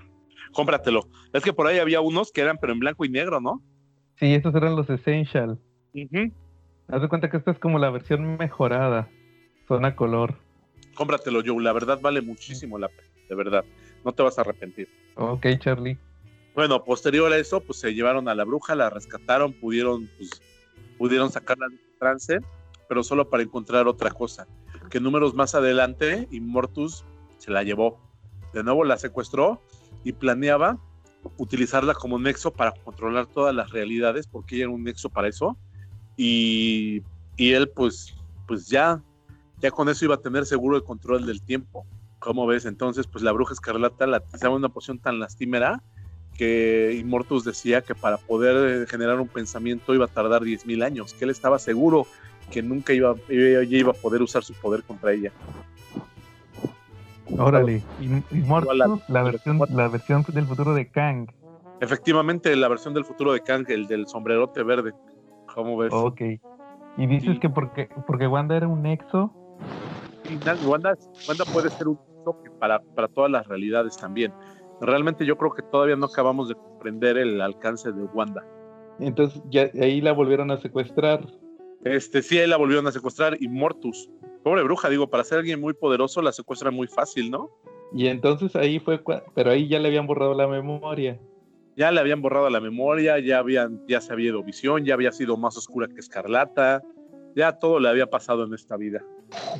Cómpratelo. 0.54 1.08
Es 1.34 1.44
que 1.44 1.54
por 1.54 1.68
ahí 1.68 1.80
había 1.80 2.02
unos 2.02 2.32
que 2.32 2.42
eran 2.42 2.58
pero 2.58 2.74
en 2.74 2.80
blanco 2.80 3.06
y 3.06 3.10
negro, 3.10 3.42
¿no? 3.42 3.62
Sí, 4.20 4.34
estos 4.34 4.54
eran 4.56 4.76
los 4.76 4.90
Essential. 4.90 5.60
Haz 6.88 7.02
de 7.02 7.10
cuenta 7.10 7.30
que 7.30 7.38
esta 7.38 7.52
es 7.52 7.60
como 7.60 7.80
la 7.80 7.90
versión 7.90 8.38
mejorada. 8.38 9.10
Zona 9.68 9.96
color. 9.96 10.36
Cómpratelo, 10.96 11.42
Joe. 11.46 11.64
La 11.64 11.74
verdad 11.74 12.00
vale 12.02 12.22
muchísimo 12.22 12.78
la 12.78 12.90
pena. 12.90 13.10
De 13.30 13.36
verdad. 13.36 13.66
No 14.04 14.12
te 14.12 14.22
vas 14.22 14.38
a 14.38 14.42
arrepentir. 14.42 14.90
Ok, 15.16 15.46
Charlie. 15.60 15.98
Bueno, 16.54 16.84
posterior 16.84 17.32
a 17.32 17.38
eso, 17.38 17.62
pues 17.62 17.80
se 17.80 17.94
llevaron 17.94 18.28
a 18.28 18.36
la 18.36 18.44
bruja, 18.44 18.76
la 18.76 18.90
rescataron, 18.90 19.54
pudieron, 19.54 20.08
pues, 20.18 20.42
pudieron 21.00 21.32
sacarla 21.32 21.68
de 21.68 21.80
trance, 21.98 22.40
pero 22.88 23.04
solo 23.04 23.30
para 23.30 23.42
encontrar 23.42 23.88
otra 23.88 24.12
cosa. 24.12 24.48
Que 24.92 25.00
números 25.00 25.34
más 25.34 25.56
adelante, 25.56 26.28
Immortus 26.30 27.06
se 27.40 27.50
la 27.50 27.64
llevó. 27.64 28.00
De 28.54 28.64
nuevo 28.64 28.84
la 28.84 28.98
secuestró 28.98 29.62
y 30.04 30.12
planeaba 30.12 30.78
utilizarla 31.38 31.94
como 31.94 32.20
nexo 32.20 32.52
para 32.52 32.72
controlar 32.72 33.28
todas 33.28 33.54
las 33.56 33.70
realidades, 33.72 34.28
porque 34.28 34.56
ella 34.56 34.66
era 34.66 34.74
un 34.74 34.84
nexo 34.84 35.10
para 35.10 35.28
eso. 35.28 35.58
Y, 36.18 37.02
y 37.38 37.52
él, 37.54 37.70
pues, 37.70 38.16
pues 38.48 38.68
ya, 38.68 39.02
ya 39.60 39.72
con 39.72 39.90
eso 39.90 40.06
iba 40.06 40.16
a 40.16 40.22
tener 40.22 40.46
seguro 40.46 40.78
el 40.78 40.84
control 40.84 41.26
del 41.26 41.42
tiempo. 41.42 41.86
¿Cómo 42.20 42.46
ves? 42.48 42.66
Entonces, 42.66 43.08
pues 43.08 43.24
la 43.24 43.32
bruja 43.32 43.54
escarlata 43.54 44.08
la 44.08 44.24
en 44.42 44.48
una 44.52 44.70
posición 44.70 45.00
tan 45.00 45.20
lastimera 45.20 45.82
que 46.38 46.96
Immortus 47.00 47.44
decía 47.44 47.82
que 47.82 47.96
para 47.96 48.18
poder 48.18 48.88
generar 48.88 49.20
un 49.20 49.28
pensamiento 49.28 49.94
iba 49.94 50.06
a 50.06 50.08
tardar 50.08 50.42
10.000 50.42 50.84
años, 50.84 51.14
que 51.14 51.26
él 51.26 51.32
estaba 51.32 51.60
seguro 51.60 52.08
que 52.52 52.62
nunca 52.62 52.94
iba, 52.94 53.16
ella 53.30 53.78
iba 53.78 53.92
a 53.92 53.96
poder 53.96 54.22
usar 54.22 54.44
su 54.44 54.54
poder 54.54 54.84
contra 54.84 55.14
ella. 55.14 55.32
Órale, 57.38 57.82
Immortus, 58.32 58.78
la, 59.08 59.24
versión, 59.24 59.60
la 59.70 59.88
versión 59.88 60.24
del 60.34 60.46
futuro 60.46 60.74
de 60.74 60.88
Kang. 60.90 61.28
Efectivamente, 61.82 62.56
la 62.56 62.68
versión 62.68 62.94
del 62.94 63.06
futuro 63.06 63.34
de 63.34 63.42
Kang, 63.42 63.66
el 63.70 63.88
del 63.88 64.08
sombrerote 64.08 64.64
verde. 64.64 64.94
¿Cómo 65.54 65.78
ves? 65.78 65.92
Ok. 65.94 66.22
Y 66.98 67.08
dices 67.08 67.40
que 67.40 67.50
porque, 67.50 67.90
porque 68.08 68.28
Wanda 68.28 68.56
era 68.56 68.68
un 68.68 68.84
nexo. 68.84 69.34
Wanda, 70.66 70.96
Wanda 71.28 71.46
puede 71.52 71.70
ser 71.70 71.88
un 71.88 72.00
nexo 72.18 72.38
para, 72.60 72.80
para 72.80 73.08
todas 73.08 73.32
las 73.32 73.48
realidades 73.48 73.98
también. 73.98 74.32
Realmente 74.82 75.26
yo 75.26 75.38
creo 75.38 75.54
que 75.54 75.62
todavía 75.64 75.96
no 75.96 76.06
acabamos 76.06 76.50
de 76.50 76.56
comprender 76.56 77.18
el 77.18 77.42
alcance 77.42 77.92
de 77.92 78.04
Wanda. 78.06 78.44
Entonces 79.00 79.42
ya 79.50 79.70
ahí 79.82 80.02
la 80.02 80.12
volvieron 80.12 80.52
a 80.52 80.58
secuestrar. 80.58 81.26
Este, 81.84 82.22
sí, 82.22 82.38
ahí 82.38 82.48
la 82.48 82.58
volvieron 82.58 82.88
a 82.88 82.92
secuestrar 82.92 83.38
y 83.40 83.48
Mortus. 83.48 84.10
Pobre 84.44 84.64
bruja, 84.64 84.90
digo, 84.90 85.10
para 85.10 85.24
ser 85.24 85.40
alguien 85.40 85.62
muy 85.62 85.74
poderoso 85.74 86.22
la 86.22 86.34
secuestra 86.34 86.70
muy 86.70 86.88
fácil, 86.88 87.32
¿no? 87.32 87.50
Y 87.94 88.08
entonces 88.08 88.56
ahí 88.56 88.80
fue, 88.80 89.02
pero 89.34 89.52
ahí 89.52 89.68
ya 89.68 89.80
le 89.80 89.88
habían 89.88 90.08
borrado 90.08 90.34
la 90.34 90.48
memoria. 90.48 91.20
Ya 91.76 91.92
le 91.92 92.00
habían 92.00 92.22
borrado 92.22 92.50
la 92.50 92.60
memoria, 92.60 93.20
ya 93.20 93.40
habían, 93.40 93.82
ya 93.88 94.02
se 94.02 94.12
había 94.12 94.30
ido 94.30 94.44
visión, 94.44 94.84
ya 94.84 94.96
había 94.96 95.12
sido 95.12 95.38
más 95.38 95.58
oscura 95.58 95.88
que 95.88 96.00
escarlata, 96.00 96.84
ya 97.36 97.54
todo 97.54 97.80
le 97.80 97.90
había 97.90 98.08
pasado 98.08 98.44
en 98.44 98.54
esta 98.54 98.78
vida. 98.78 99.02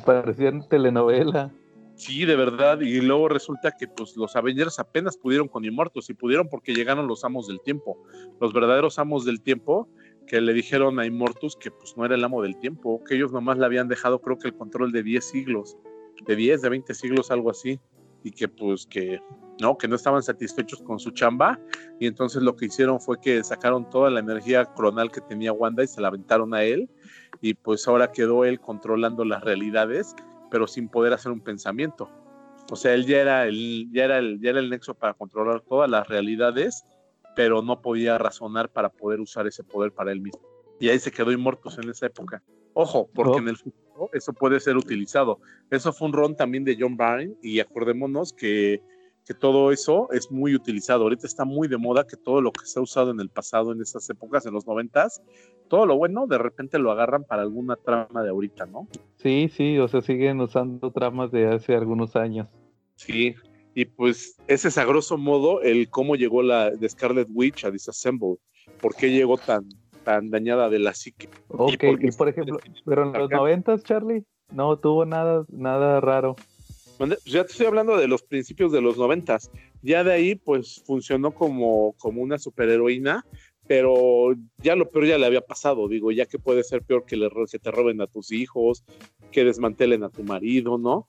Parecía 0.04 0.52
telenovela. 0.68 1.50
Sí, 1.96 2.24
de 2.24 2.34
verdad, 2.34 2.80
y 2.80 3.00
luego 3.00 3.28
resulta 3.28 3.72
que 3.78 3.86
pues 3.86 4.16
los 4.16 4.34
Avengers 4.34 4.80
apenas 4.80 5.16
pudieron 5.16 5.46
con 5.46 5.64
Inmortos 5.64 6.10
y 6.10 6.14
pudieron 6.14 6.48
porque 6.48 6.74
llegaron 6.74 7.06
los 7.06 7.24
amos 7.24 7.46
del 7.46 7.60
tiempo, 7.60 8.02
los 8.40 8.52
verdaderos 8.52 8.98
amos 8.98 9.24
del 9.24 9.40
tiempo 9.40 9.88
que 10.26 10.40
le 10.40 10.52
dijeron 10.52 10.98
a 10.98 11.06
Immortus 11.06 11.56
que 11.56 11.70
pues 11.70 11.96
no 11.96 12.04
era 12.04 12.14
el 12.14 12.24
amo 12.24 12.42
del 12.42 12.58
tiempo, 12.58 13.02
que 13.04 13.14
ellos 13.14 13.32
nomás 13.32 13.58
le 13.58 13.66
habían 13.66 13.88
dejado 13.88 14.20
creo 14.20 14.38
que 14.38 14.48
el 14.48 14.54
control 14.54 14.92
de 14.92 15.02
10 15.02 15.24
siglos, 15.24 15.76
de 16.26 16.36
10, 16.36 16.62
de 16.62 16.68
20 16.68 16.94
siglos, 16.94 17.30
algo 17.30 17.50
así, 17.50 17.80
y 18.22 18.30
que 18.30 18.48
pues 18.48 18.86
que 18.86 19.20
no, 19.60 19.76
que 19.78 19.86
no 19.86 19.96
estaban 19.96 20.22
satisfechos 20.22 20.82
con 20.82 20.98
su 20.98 21.10
chamba, 21.10 21.60
y 22.00 22.06
entonces 22.06 22.42
lo 22.42 22.56
que 22.56 22.66
hicieron 22.66 23.00
fue 23.00 23.20
que 23.20 23.44
sacaron 23.44 23.88
toda 23.90 24.10
la 24.10 24.20
energía 24.20 24.64
cronal 24.64 25.10
que 25.10 25.20
tenía 25.20 25.52
Wanda 25.52 25.84
y 25.84 25.86
se 25.86 26.00
la 26.00 26.08
aventaron 26.08 26.54
a 26.54 26.64
él, 26.64 26.88
y 27.40 27.54
pues 27.54 27.86
ahora 27.86 28.10
quedó 28.10 28.44
él 28.44 28.60
controlando 28.60 29.24
las 29.24 29.42
realidades, 29.44 30.14
pero 30.50 30.66
sin 30.66 30.88
poder 30.88 31.12
hacer 31.12 31.32
un 31.32 31.40
pensamiento. 31.40 32.10
O 32.70 32.76
sea, 32.76 32.94
él 32.94 33.04
ya 33.04 33.20
era 33.20 33.46
el, 33.46 33.90
ya 33.92 34.04
era 34.04 34.18
el, 34.18 34.40
ya 34.40 34.50
era 34.50 34.60
el 34.60 34.70
nexo 34.70 34.94
para 34.94 35.12
controlar 35.12 35.60
todas 35.60 35.90
las 35.90 36.08
realidades 36.08 36.84
pero 37.34 37.62
no 37.62 37.80
podía 37.80 38.18
razonar 38.18 38.70
para 38.70 38.90
poder 38.90 39.20
usar 39.20 39.46
ese 39.46 39.64
poder 39.64 39.92
para 39.92 40.12
él 40.12 40.20
mismo. 40.20 40.40
Y 40.80 40.88
ahí 40.88 40.98
se 40.98 41.10
quedó 41.10 41.32
inmortos 41.32 41.78
en 41.78 41.88
esa 41.88 42.06
época. 42.06 42.42
Ojo, 42.74 43.08
porque 43.14 43.38
en 43.38 43.48
el 43.48 43.56
futuro 43.56 44.10
eso 44.12 44.32
puede 44.32 44.58
ser 44.60 44.76
utilizado. 44.76 45.38
Eso 45.70 45.92
fue 45.92 46.08
un 46.08 46.12
ron 46.12 46.36
también 46.36 46.64
de 46.64 46.76
John 46.78 46.96
Byrne 46.96 47.36
y 47.40 47.60
acordémonos 47.60 48.32
que, 48.32 48.82
que, 49.24 49.34
todo 49.34 49.70
eso 49.70 50.08
es 50.10 50.30
muy 50.32 50.54
utilizado. 50.54 51.04
Ahorita 51.04 51.26
está 51.26 51.44
muy 51.44 51.68
de 51.68 51.78
moda 51.78 52.04
que 52.04 52.16
todo 52.16 52.40
lo 52.40 52.50
que 52.50 52.66
se 52.66 52.80
ha 52.80 52.82
usado 52.82 53.12
en 53.12 53.20
el 53.20 53.30
pasado, 53.30 53.72
en 53.72 53.80
esas 53.80 54.10
épocas, 54.10 54.44
en 54.46 54.54
los 54.54 54.66
noventas, 54.66 55.22
todo 55.68 55.86
lo 55.86 55.96
bueno 55.96 56.26
de 56.26 56.38
repente 56.38 56.78
lo 56.78 56.90
agarran 56.90 57.24
para 57.24 57.42
alguna 57.42 57.76
trama 57.76 58.22
de 58.22 58.30
ahorita, 58.30 58.66
¿no? 58.66 58.88
Sí, 59.16 59.48
sí, 59.54 59.78
o 59.78 59.86
sea, 59.86 60.02
siguen 60.02 60.40
usando 60.40 60.90
tramas 60.90 61.30
de 61.30 61.46
hace 61.46 61.74
algunos 61.74 62.16
años. 62.16 62.48
Sí, 62.96 63.34
y 63.74 63.86
pues 63.86 64.36
ese 64.46 64.68
es 64.68 64.78
a 64.78 64.84
grosso 64.84 65.18
modo 65.18 65.60
el 65.60 65.90
cómo 65.90 66.16
llegó 66.16 66.42
la 66.42 66.70
de 66.70 66.88
Scarlet 66.88 67.28
Witch 67.30 67.64
a 67.64 67.70
Disassemble. 67.70 68.36
¿Por 68.80 68.94
qué 68.94 69.10
llegó 69.10 69.36
tan, 69.36 69.68
tan 70.04 70.30
dañada 70.30 70.70
de 70.70 70.78
la 70.78 70.94
psique? 70.94 71.28
Ok, 71.48 71.84
y, 72.00 72.10
por 72.12 72.28
ejemplo, 72.28 72.58
pero 72.84 73.02
en 73.02 73.12
los 73.12 73.30
noventas, 73.30 73.82
Charlie, 73.82 74.24
no 74.52 74.78
tuvo 74.78 75.04
nada, 75.04 75.44
nada 75.48 76.00
raro. 76.00 76.36
Pues 76.98 77.24
ya 77.24 77.44
te 77.44 77.50
estoy 77.50 77.66
hablando 77.66 77.96
de 77.96 78.06
los 78.06 78.22
principios 78.22 78.70
de 78.70 78.80
los 78.80 78.96
noventas. 78.96 79.50
Ya 79.82 80.04
de 80.04 80.12
ahí, 80.12 80.34
pues 80.36 80.82
funcionó 80.86 81.32
como, 81.32 81.94
como 81.98 82.22
una 82.22 82.38
superheroína, 82.38 83.26
pero 83.66 84.34
ya 84.58 84.76
lo 84.76 84.88
peor 84.90 85.06
ya 85.06 85.18
le 85.18 85.26
había 85.26 85.40
pasado. 85.40 85.88
Digo, 85.88 86.12
ya 86.12 86.26
que 86.26 86.38
puede 86.38 86.62
ser 86.62 86.82
peor 86.82 87.04
que, 87.04 87.16
le, 87.16 87.28
que 87.50 87.58
te 87.58 87.70
roben 87.72 88.00
a 88.00 88.06
tus 88.06 88.30
hijos, 88.30 88.84
que 89.32 89.44
desmantelen 89.44 90.04
a 90.04 90.10
tu 90.10 90.22
marido, 90.22 90.78
¿no? 90.78 91.08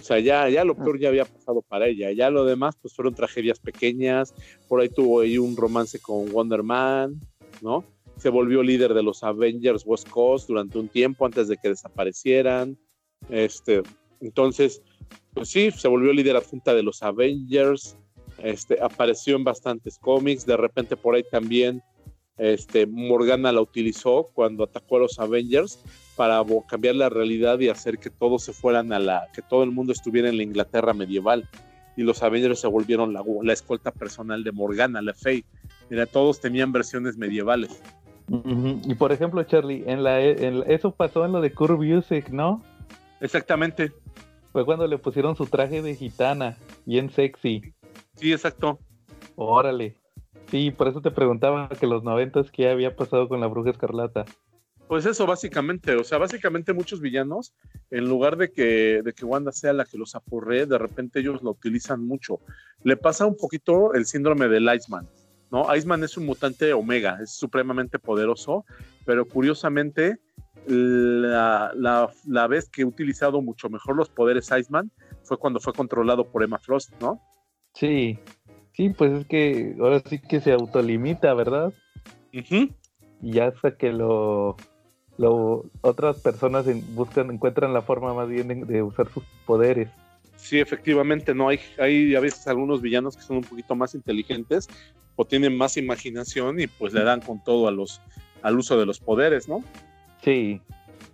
O 0.00 0.02
sea, 0.02 0.18
ya, 0.18 0.48
ya 0.48 0.64
lo 0.64 0.74
ah. 0.74 0.84
peor 0.84 0.98
ya 0.98 1.08
había 1.08 1.24
pasado 1.24 1.62
para 1.62 1.86
ella. 1.86 2.12
Ya 2.12 2.30
lo 2.30 2.44
demás, 2.44 2.76
pues 2.80 2.94
fueron 2.94 3.14
tragedias 3.14 3.58
pequeñas. 3.58 4.34
Por 4.68 4.80
ahí 4.80 4.88
tuvo 4.88 5.20
ahí 5.20 5.38
un 5.38 5.56
romance 5.56 6.00
con 6.00 6.30
Wonder 6.32 6.62
Man, 6.62 7.20
¿no? 7.62 7.84
Se 8.16 8.30
volvió 8.30 8.62
líder 8.62 8.94
de 8.94 9.02
los 9.02 9.22
Avengers 9.22 9.82
West 9.84 10.08
Coast 10.08 10.48
durante 10.48 10.78
un 10.78 10.88
tiempo 10.88 11.26
antes 11.26 11.48
de 11.48 11.56
que 11.56 11.68
desaparecieran. 11.68 12.78
Este, 13.28 13.82
entonces, 14.20 14.82
pues 15.34 15.50
sí, 15.50 15.70
se 15.70 15.88
volvió 15.88 16.12
líder 16.12 16.36
adjunta 16.36 16.74
de 16.74 16.82
los 16.82 17.02
Avengers. 17.02 17.96
Este, 18.42 18.78
apareció 18.80 19.36
en 19.36 19.44
bastantes 19.44 19.98
cómics. 19.98 20.46
De 20.46 20.56
repente 20.56 20.96
por 20.96 21.14
ahí 21.14 21.24
también 21.30 21.82
este, 22.38 22.86
Morgana 22.86 23.52
la 23.52 23.60
utilizó 23.60 24.30
cuando 24.34 24.64
atacó 24.64 24.96
a 24.96 25.00
los 25.00 25.18
Avengers 25.18 25.82
para 26.16 26.42
cambiar 26.68 26.96
la 26.96 27.08
realidad 27.08 27.58
y 27.60 27.68
hacer 27.68 27.98
que 27.98 28.10
todos 28.10 28.42
se 28.42 28.52
fueran 28.52 28.92
a 28.92 28.98
la, 28.98 29.28
que 29.34 29.42
todo 29.42 29.62
el 29.62 29.70
mundo 29.70 29.92
estuviera 29.92 30.28
en 30.28 30.36
la 30.36 30.42
Inglaterra 30.42 30.94
medieval. 30.94 31.48
Y 31.96 32.02
los 32.02 32.22
Avengers 32.22 32.60
se 32.60 32.66
volvieron 32.66 33.14
la, 33.14 33.22
la 33.42 33.52
escolta 33.52 33.90
personal 33.90 34.44
de 34.44 34.52
Morgana, 34.52 35.00
la 35.00 35.14
Fey. 35.14 35.44
Mira, 35.88 36.04
todos 36.04 36.40
tenían 36.40 36.72
versiones 36.72 37.16
medievales. 37.16 37.82
Y 38.28 38.94
por 38.96 39.12
ejemplo, 39.12 39.42
Charlie, 39.44 39.84
en 39.86 40.02
la, 40.02 40.20
eso 40.20 40.90
pasó 40.90 41.24
en 41.24 41.32
lo 41.32 41.40
de 41.40 41.52
Curve 41.52 41.86
Music, 41.86 42.28
¿no? 42.30 42.62
Exactamente. 43.20 43.92
Fue 44.52 44.64
cuando 44.64 44.86
le 44.86 44.98
pusieron 44.98 45.36
su 45.36 45.46
traje 45.46 45.80
de 45.80 45.94
gitana, 45.94 46.56
bien 46.84 47.08
sexy. 47.10 47.72
Sí, 48.16 48.32
exacto. 48.32 48.78
Órale. 49.36 49.96
Sí, 50.50 50.70
por 50.70 50.88
eso 50.88 51.00
te 51.00 51.10
preguntaba 51.10 51.68
que 51.68 51.86
los 51.86 52.04
noventas 52.04 52.50
qué 52.50 52.68
había 52.68 52.94
pasado 52.94 53.28
con 53.28 53.40
la 53.40 53.46
bruja 53.46 53.70
escarlata. 53.70 54.24
Pues 54.88 55.04
eso, 55.04 55.26
básicamente. 55.26 55.96
O 55.96 56.04
sea, 56.04 56.18
básicamente 56.18 56.72
muchos 56.72 57.00
villanos, 57.00 57.54
en 57.90 58.08
lugar 58.08 58.36
de 58.36 58.52
que, 58.52 59.02
de 59.02 59.12
que 59.12 59.24
Wanda 59.24 59.50
sea 59.50 59.72
la 59.72 59.84
que 59.84 59.98
los 59.98 60.14
apurre, 60.14 60.66
de 60.66 60.78
repente 60.78 61.20
ellos 61.20 61.42
lo 61.42 61.50
utilizan 61.50 62.06
mucho. 62.06 62.40
Le 62.84 62.96
pasa 62.96 63.26
un 63.26 63.36
poquito 63.36 63.94
el 63.94 64.06
síndrome 64.06 64.48
del 64.48 64.72
Iceman. 64.72 65.08
¿no? 65.50 65.74
Iceman 65.74 66.04
es 66.04 66.16
un 66.16 66.26
mutante 66.26 66.72
omega, 66.72 67.18
es 67.22 67.32
supremamente 67.32 67.98
poderoso, 67.98 68.64
pero 69.04 69.26
curiosamente, 69.26 70.18
la, 70.66 71.72
la, 72.24 72.46
vez 72.48 72.68
que 72.68 72.82
he 72.82 72.84
utilizado 72.84 73.40
mucho 73.40 73.68
mejor 73.68 73.96
los 73.96 74.08
poderes 74.08 74.50
Iceman 74.50 74.90
fue 75.22 75.38
cuando 75.38 75.60
fue 75.60 75.72
controlado 75.72 76.24
por 76.30 76.42
Emma 76.42 76.58
Frost, 76.58 76.92
¿no? 77.00 77.20
Sí, 77.74 78.18
sí, 78.76 78.90
pues 78.90 79.12
es 79.12 79.26
que 79.26 79.74
ahora 79.80 80.00
sí 80.04 80.18
que 80.18 80.40
se 80.40 80.52
autolimita, 80.52 81.32
¿verdad? 81.34 81.72
Y 82.32 83.38
hasta 83.38 83.76
que 83.76 83.92
lo 83.92 84.56
lo, 85.18 85.64
otras 85.80 86.18
personas 86.18 86.66
buscan, 86.94 87.30
encuentran 87.30 87.72
la 87.72 87.82
forma 87.82 88.12
más 88.14 88.28
bien 88.28 88.66
de, 88.66 88.82
usar 88.82 89.10
sus 89.12 89.24
poderes. 89.46 89.88
Sí, 90.36 90.60
efectivamente, 90.60 91.34
no 91.34 91.48
hay, 91.48 91.58
hay 91.78 92.14
a 92.14 92.20
veces 92.20 92.46
algunos 92.46 92.82
villanos 92.82 93.16
que 93.16 93.22
son 93.22 93.38
un 93.38 93.44
poquito 93.44 93.74
más 93.74 93.94
inteligentes 93.94 94.68
o 95.16 95.24
tienen 95.24 95.56
más 95.56 95.76
imaginación 95.78 96.60
y 96.60 96.66
pues 96.66 96.92
le 96.92 97.02
dan 97.02 97.20
con 97.20 97.42
todo 97.42 97.68
a 97.68 97.70
los, 97.70 98.02
al 98.42 98.58
uso 98.58 98.78
de 98.78 98.84
los 98.84 99.00
poderes, 99.00 99.48
¿no? 99.48 99.64
Sí. 100.22 100.60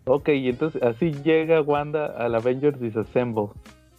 Ok, 0.05 0.31
y 0.31 0.49
entonces 0.49 0.83
así 0.83 1.13
llega 1.23 1.63
Wanda 1.63 2.07
al 2.07 2.35
Avengers 2.35 2.81
Disassemble. 2.81 3.51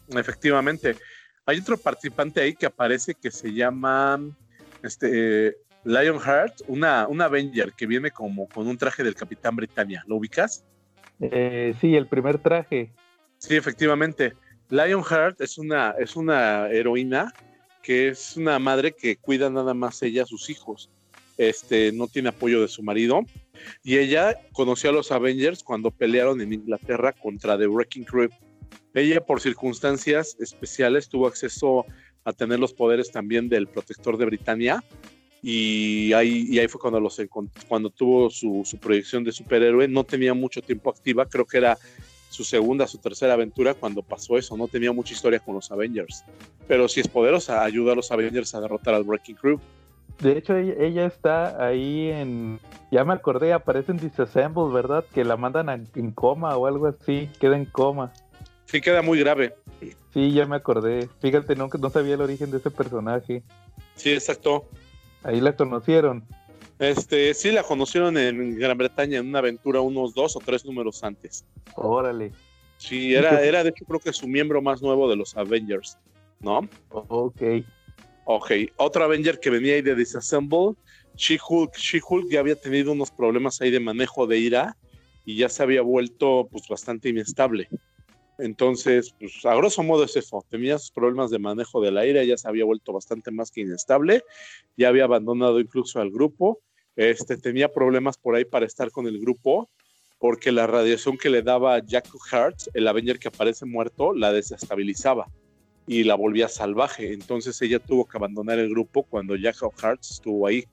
Efectivamente. 0.10 0.98
Hay 1.46 1.60
otro 1.60 1.78
participante 1.78 2.42
ahí 2.42 2.56
que 2.56 2.66
aparece 2.66 3.16
que 3.16 3.30
se 3.30 3.54
llama 3.54 4.20
este 4.82 5.58
Lionheart, 5.84 6.62
una, 6.68 7.08
una 7.08 7.26
Avenger 7.26 7.74
que 7.74 7.86
viene 7.86 8.12
como 8.12 8.48
con 8.48 8.68
un 8.68 8.78
traje 8.78 9.04
del 9.04 9.16
Capitán 9.16 9.56
Britannia. 9.56 10.04
¿Lo 10.08 10.16
ubicas? 10.16 10.64
Eh, 11.20 11.74
sí, 11.82 11.96
el 11.96 12.08
primer 12.08 12.40
traje. 12.40 12.92
Sí, 13.38 13.56
efectivamente. 13.56 14.34
Lionheart 14.70 15.42
es 15.42 15.58
una, 15.58 15.94
es 16.00 16.16
una 16.16 16.70
heroína 16.70 17.34
que 17.82 18.08
es 18.08 18.38
una 18.38 18.58
madre 18.60 18.94
que 18.94 19.18
cuida 19.18 19.50
nada 19.50 19.74
más 19.74 20.02
ella 20.02 20.24
a 20.24 20.26
sus 20.26 20.50
hijos. 20.50 20.90
Este, 21.38 21.92
no 21.92 22.08
tiene 22.08 22.30
apoyo 22.30 22.62
de 22.62 22.70
su 22.70 22.82
marido. 22.82 23.22
Y 23.84 23.98
ella 23.98 24.40
conoció 24.54 24.90
a 24.90 24.94
los 24.94 25.12
Avengers 25.12 25.64
cuando 25.64 25.92
pelearon 25.92 26.40
en 26.40 26.54
Inglaterra 26.54 27.12
contra 27.12 27.58
The 27.58 27.68
Wrecking 27.68 28.06
Crew. 28.06 28.30
Ella, 28.94 29.26
por 29.26 29.42
circunstancias 29.42 30.36
especiales, 30.40 31.10
tuvo 31.10 31.28
acceso 31.28 31.86
a 32.24 32.34
tener 32.34 32.60
los 32.60 32.74
poderes 32.74 33.12
también 33.12 33.50
del 33.50 33.68
protector 33.68 34.18
de 34.18 34.26
Britania 34.26 34.84
y 35.42 36.14
ahí, 36.14 36.46
y 36.50 36.60
ahí 36.60 36.70
fue 36.70 36.80
cuando, 36.80 37.02
los, 37.02 37.22
cuando 37.68 37.90
tuvo 37.90 38.30
su, 38.30 38.62
su, 38.64 38.78
proyección 38.78 39.26
de 39.26 39.34
superhéroe. 39.34 39.90
No 39.90 40.06
tenía 40.06 40.34
mucho 40.34 40.62
tiempo 40.62 40.90
activa, 40.90 41.26
creo 41.26 41.46
que 41.46 41.58
era 41.58 41.78
su 42.30 42.46
segunda, 42.46 42.88
su 42.88 42.98
tercera 42.98 43.34
aventura 43.34 43.74
cuando 43.74 44.02
pasó 44.02 44.38
eso. 44.38 44.56
No 44.56 44.70
tenía 44.70 44.94
mucha 44.94 45.14
historia 45.14 45.40
con 45.40 45.56
los 45.56 45.70
Avengers, 45.70 46.24
pero 46.66 46.88
si 46.88 47.02
es 47.02 47.10
poderosa, 47.10 47.62
ayuda 47.62 47.92
a 47.92 47.96
los 47.96 48.10
Avengers 48.10 48.56
a 48.56 48.62
derrotar 48.62 48.94
al 48.94 49.04
Breaking 49.04 49.36
Crew. 49.36 49.60
De 50.22 50.38
hecho, 50.38 50.56
ella, 50.56 51.06
está 51.06 51.66
ahí 51.66 52.10
en. 52.10 52.60
Ya 52.92 53.04
me 53.04 53.14
acordé, 53.14 53.52
aparece 53.52 53.92
en 53.92 53.98
Disassemble, 53.98 54.74
¿verdad? 54.74 55.04
Que 55.14 55.26
la 55.26 55.36
mandan 55.36 55.88
en 55.94 56.12
coma 56.12 56.56
o 56.56 56.68
algo 56.68 56.88
así, 56.88 57.30
queda 57.40 57.58
en 57.58 57.66
coma. 57.66 58.14
Sí, 58.74 58.82
queda 58.82 59.04
muy 59.04 59.20
grave. 59.20 59.54
Sí, 60.16 60.32
ya 60.32 60.48
me 60.48 60.56
acordé. 60.56 61.08
Fíjate, 61.22 61.56
no, 61.56 61.70
no 61.80 61.90
sabía 61.92 62.16
el 62.16 62.22
origen 62.22 62.50
de 62.50 62.58
ese 62.58 62.72
personaje. 62.72 63.44
Sí, 63.94 64.14
exacto. 64.14 64.68
Ahí 65.22 65.40
la 65.42 65.56
conocieron. 65.56 66.24
Este, 66.80 67.36
sí, 67.36 67.52
la 67.52 67.62
conocieron 67.62 68.18
en 68.18 68.58
Gran 68.58 68.76
Bretaña 68.76 69.20
en 69.20 69.28
una 69.28 69.38
aventura 69.38 69.80
unos 69.80 70.16
dos 70.16 70.36
o 70.36 70.40
tres 70.40 70.66
números 70.66 71.04
antes. 71.04 71.46
Órale. 71.76 72.32
Sí, 72.78 73.14
era, 73.14 73.44
era 73.44 73.64
de 73.64 73.70
hecho 73.70 73.86
creo 73.86 74.00
que 74.00 74.12
su 74.12 74.28
miembro 74.28 74.60
más 74.60 74.82
nuevo 74.82 75.08
de 75.08 75.18
los 75.18 75.38
Avengers, 75.38 76.00
¿no? 76.40 76.68
Ok. 76.90 77.44
Ok, 78.26 78.52
otro 78.78 79.04
Avenger 79.04 79.40
que 79.40 79.52
venía 79.52 79.76
ahí 79.76 79.84
de 79.84 79.94
Disassemble, 79.94 80.74
She-Hulk. 81.16 81.76
She-Hulk 81.78 82.28
ya 82.32 82.40
había 82.40 82.56
tenido 82.56 82.92
unos 82.92 83.12
problemas 83.12 83.62
ahí 83.62 83.70
de 83.70 83.80
manejo 83.80 84.26
de 84.26 84.40
ira 84.40 84.76
y 85.26 85.38
ya 85.38 85.48
se 85.48 85.62
había 85.62 85.84
vuelto 85.84 86.48
pues 86.52 86.68
bastante 86.68 87.10
inestable. 87.10 87.70
Entonces, 88.38 89.14
pues 89.20 89.46
a 89.46 89.56
grosso 89.56 89.84
modo 89.84 90.04
es 90.04 90.16
eso. 90.16 90.44
Tenía 90.50 90.78
sus 90.80 90.92
problemas 90.92 91.30
de 91.30 91.40
manejo 91.40 91.82
del 91.82 91.98
aire, 91.98 92.26
ya 92.26 92.38
se 92.38 92.48
había 92.48 92.66
vuelto 92.66 92.94
bastante 92.94 93.32
más 93.32 93.52
que 93.52 93.62
inestable, 93.62 94.24
ya 94.78 94.90
había 94.90 95.04
abandonado 95.04 95.60
incluso 95.60 96.00
al 96.00 96.10
grupo. 96.10 96.60
Este, 96.96 97.38
tenía 97.38 97.72
problemas 97.72 98.18
por 98.18 98.36
ahí 98.36 98.46
para 98.46 98.66
estar 98.66 98.92
con 98.92 99.08
el 99.08 99.20
grupo, 99.20 99.70
porque 100.20 100.52
la 100.52 100.68
radiación 100.68 101.18
que 101.18 101.30
le 101.30 101.42
daba 101.42 101.80
Jack 101.80 102.08
Hart, 102.32 102.58
el 102.74 102.88
Avenger 102.88 103.20
que 103.20 103.28
aparece 103.28 103.66
muerto, 103.66 104.14
la 104.14 104.32
desestabilizaba 104.32 105.28
y 105.86 106.04
la 106.04 106.16
volvía 106.16 106.48
salvaje. 106.48 107.14
Entonces 107.14 107.62
ella 107.62 107.80
tuvo 107.80 108.06
que 108.06 108.18
abandonar 108.18 108.60
el 108.60 108.70
grupo 108.70 109.04
cuando 109.04 109.36
Jack 109.36 109.58
Hart 109.82 110.02
estuvo 110.02 110.48
ahí. 110.48 110.66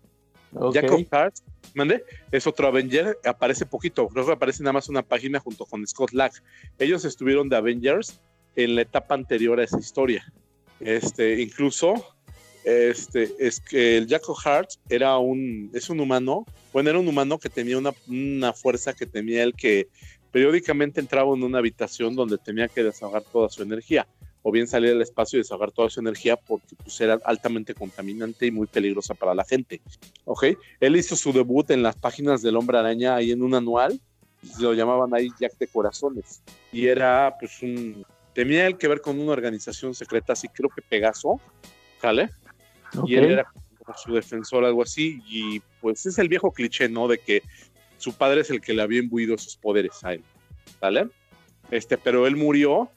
Jacob 0.72 1.06
Hart, 1.10 1.34
¿mande? 1.74 2.04
Es 2.30 2.46
otro 2.46 2.68
Avenger, 2.68 3.18
aparece 3.24 3.66
poquito, 3.66 4.08
creo 4.08 4.26
que 4.26 4.32
aparece 4.32 4.62
nada 4.62 4.72
más 4.74 4.88
una 4.88 5.02
página 5.02 5.40
junto 5.40 5.64
con 5.66 5.86
Scott 5.86 6.12
Lack. 6.12 6.42
Ellos 6.78 7.04
estuvieron 7.04 7.48
de 7.48 7.56
Avengers 7.56 8.20
en 8.56 8.74
la 8.74 8.82
etapa 8.82 9.14
anterior 9.14 9.60
a 9.60 9.64
esa 9.64 9.78
historia. 9.78 10.24
Este, 10.80 11.40
incluso, 11.40 11.94
este, 12.64 13.34
es 13.38 13.60
que 13.60 13.98
el 13.98 14.08
Jacob 14.08 14.36
Hart 14.44 14.70
era 14.88 15.18
un, 15.18 15.70
es 15.74 15.90
un 15.90 16.00
humano, 16.00 16.46
bueno, 16.72 16.90
era 16.90 16.98
un 16.98 17.08
humano 17.08 17.38
que 17.38 17.48
tenía 17.48 17.78
una, 17.78 17.92
una 18.08 18.52
fuerza 18.52 18.92
que 18.92 19.06
tenía 19.06 19.42
él 19.42 19.54
que 19.54 19.88
periódicamente 20.32 21.00
entraba 21.00 21.34
en 21.34 21.42
una 21.42 21.58
habitación 21.58 22.14
donde 22.14 22.38
tenía 22.38 22.68
que 22.68 22.82
desahogar 22.82 23.22
toda 23.22 23.48
su 23.48 23.62
energía. 23.62 24.06
O 24.42 24.50
bien 24.50 24.66
salir 24.66 24.92
al 24.92 25.02
espacio 25.02 25.38
y 25.38 25.42
desahogar 25.42 25.72
toda 25.72 25.90
su 25.90 26.00
energía 26.00 26.36
porque 26.36 26.74
pues, 26.82 27.00
era 27.00 27.18
altamente 27.24 27.74
contaminante 27.74 28.46
y 28.46 28.50
muy 28.50 28.66
peligrosa 28.66 29.14
para 29.14 29.34
la 29.34 29.44
gente. 29.44 29.80
¿Ok? 30.24 30.44
Él 30.80 30.96
hizo 30.96 31.16
su 31.16 31.32
debut 31.32 31.70
en 31.70 31.82
las 31.82 31.96
páginas 31.96 32.42
del 32.42 32.56
Hombre 32.56 32.78
Araña 32.78 33.16
ahí 33.16 33.32
en 33.32 33.42
un 33.42 33.54
anual, 33.54 34.00
lo 34.58 34.72
llamaban 34.72 35.14
ahí 35.14 35.28
Jack 35.38 35.58
de 35.58 35.66
Corazones, 35.66 36.42
y 36.72 36.86
era 36.86 37.36
pues 37.38 37.62
un... 37.62 38.04
Tenía 38.32 38.72
que 38.72 38.88
ver 38.88 39.00
con 39.00 39.18
una 39.18 39.32
organización 39.32 39.92
secreta, 39.92 40.32
así 40.32 40.48
creo 40.48 40.70
que 40.70 40.80
Pegaso, 40.82 41.40
¿sale? 42.00 42.30
Y 43.04 43.16
él 43.16 43.32
era 43.32 43.52
su 43.96 44.14
defensor, 44.14 44.64
algo 44.64 44.82
así, 44.82 45.20
y 45.26 45.60
pues 45.80 46.06
es 46.06 46.16
el 46.18 46.28
viejo 46.28 46.52
cliché, 46.52 46.88
¿no? 46.88 47.08
De 47.08 47.18
que 47.18 47.42
su 47.98 48.14
padre 48.14 48.42
es 48.42 48.50
el 48.50 48.60
que 48.60 48.72
le 48.72 48.82
había 48.82 49.00
imbuido 49.00 49.36
sus 49.36 49.56
poderes 49.56 50.02
a 50.04 50.14
él, 50.14 50.22
¿vale? 50.80 51.08
Este, 51.70 51.98
pero 51.98 52.26
él 52.26 52.36
murió 52.36 52.88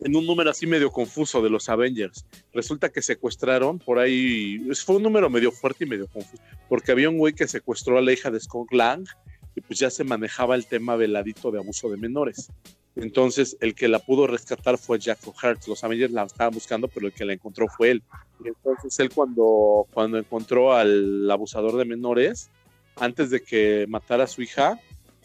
en 0.00 0.16
un 0.16 0.26
número 0.26 0.50
así 0.50 0.66
medio 0.66 0.90
confuso 0.90 1.42
de 1.42 1.50
los 1.50 1.68
Avengers. 1.68 2.24
Resulta 2.52 2.88
que 2.88 3.02
secuestraron 3.02 3.78
por 3.78 3.98
ahí, 3.98 4.58
fue 4.84 4.96
un 4.96 5.02
número 5.02 5.28
medio 5.30 5.52
fuerte 5.52 5.84
y 5.84 5.88
medio 5.88 6.06
confuso, 6.08 6.42
porque 6.68 6.92
había 6.92 7.10
un 7.10 7.18
güey 7.18 7.34
que 7.34 7.46
secuestró 7.46 7.98
a 7.98 8.02
la 8.02 8.12
hija 8.12 8.30
de 8.30 8.40
Scott 8.40 8.72
Lang 8.72 9.06
y 9.54 9.60
pues 9.60 9.78
ya 9.78 9.90
se 9.90 10.04
manejaba 10.04 10.54
el 10.54 10.66
tema 10.66 10.96
veladito 10.96 11.50
de 11.50 11.58
abuso 11.58 11.90
de 11.90 11.96
menores. 11.96 12.50
Entonces, 12.96 13.56
el 13.60 13.74
que 13.74 13.88
la 13.88 13.98
pudo 14.00 14.26
rescatar 14.26 14.76
fue 14.76 14.98
Jack 14.98 15.20
O'Hart. 15.26 15.66
Los 15.68 15.84
Avengers 15.84 16.12
la 16.12 16.24
estaban 16.24 16.52
buscando, 16.52 16.88
pero 16.88 17.06
el 17.06 17.12
que 17.12 17.24
la 17.24 17.32
encontró 17.32 17.66
fue 17.68 17.92
él. 17.92 18.02
Entonces, 18.44 18.98
él 18.98 19.10
cuando, 19.10 19.86
cuando 19.92 20.18
encontró 20.18 20.74
al 20.74 21.30
abusador 21.30 21.76
de 21.76 21.84
menores, 21.84 22.50
antes 22.96 23.30
de 23.30 23.42
que 23.42 23.86
matara 23.88 24.24
a 24.24 24.26
su 24.26 24.42
hija, 24.42 24.78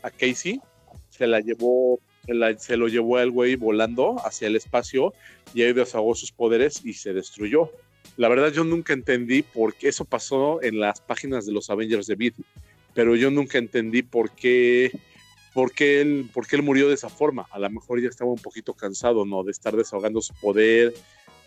a 0.03 0.11
Casey, 0.11 0.61
se 1.09 1.27
la 1.27 1.39
llevó, 1.39 1.99
se, 2.57 2.77
lo 2.77 2.87
llevó 2.87 3.19
el 3.19 3.31
güey 3.31 3.55
volando 3.55 4.15
hacia 4.25 4.47
el 4.47 4.55
espacio 4.55 5.13
y 5.53 5.63
ahí 5.63 5.73
desahogó 5.73 6.15
sus 6.15 6.31
poderes 6.31 6.83
y 6.83 6.93
se 6.93 7.13
destruyó. 7.13 7.71
La 8.17 8.29
verdad, 8.29 8.51
yo 8.51 8.63
nunca 8.63 8.93
entendí 8.93 9.41
por 9.41 9.73
qué 9.75 9.89
eso 9.89 10.05
pasó 10.05 10.61
en 10.61 10.79
las 10.79 11.01
páginas 11.01 11.45
de 11.45 11.51
los 11.51 11.69
Avengers 11.69 12.07
de 12.07 12.15
Beat, 12.15 12.35
pero 12.93 13.15
yo 13.15 13.29
nunca 13.31 13.57
entendí 13.57 14.03
por 14.03 14.31
qué 14.31 14.91
por 15.55 15.71
qué, 15.71 16.01
él, 16.01 16.29
por 16.33 16.45
él 16.51 16.63
murió 16.63 16.89
de 16.89 16.95
esa 16.95 17.07
forma. 17.07 17.47
A 17.49 17.57
lo 17.57 17.69
mejor 17.69 18.01
ya 18.01 18.09
estaba 18.09 18.29
un 18.29 18.37
poquito 18.37 18.73
cansado, 18.73 19.25
¿no? 19.25 19.41
De 19.41 19.51
estar 19.51 19.73
desahogando 19.73 20.21
su 20.21 20.33
poder. 20.33 20.93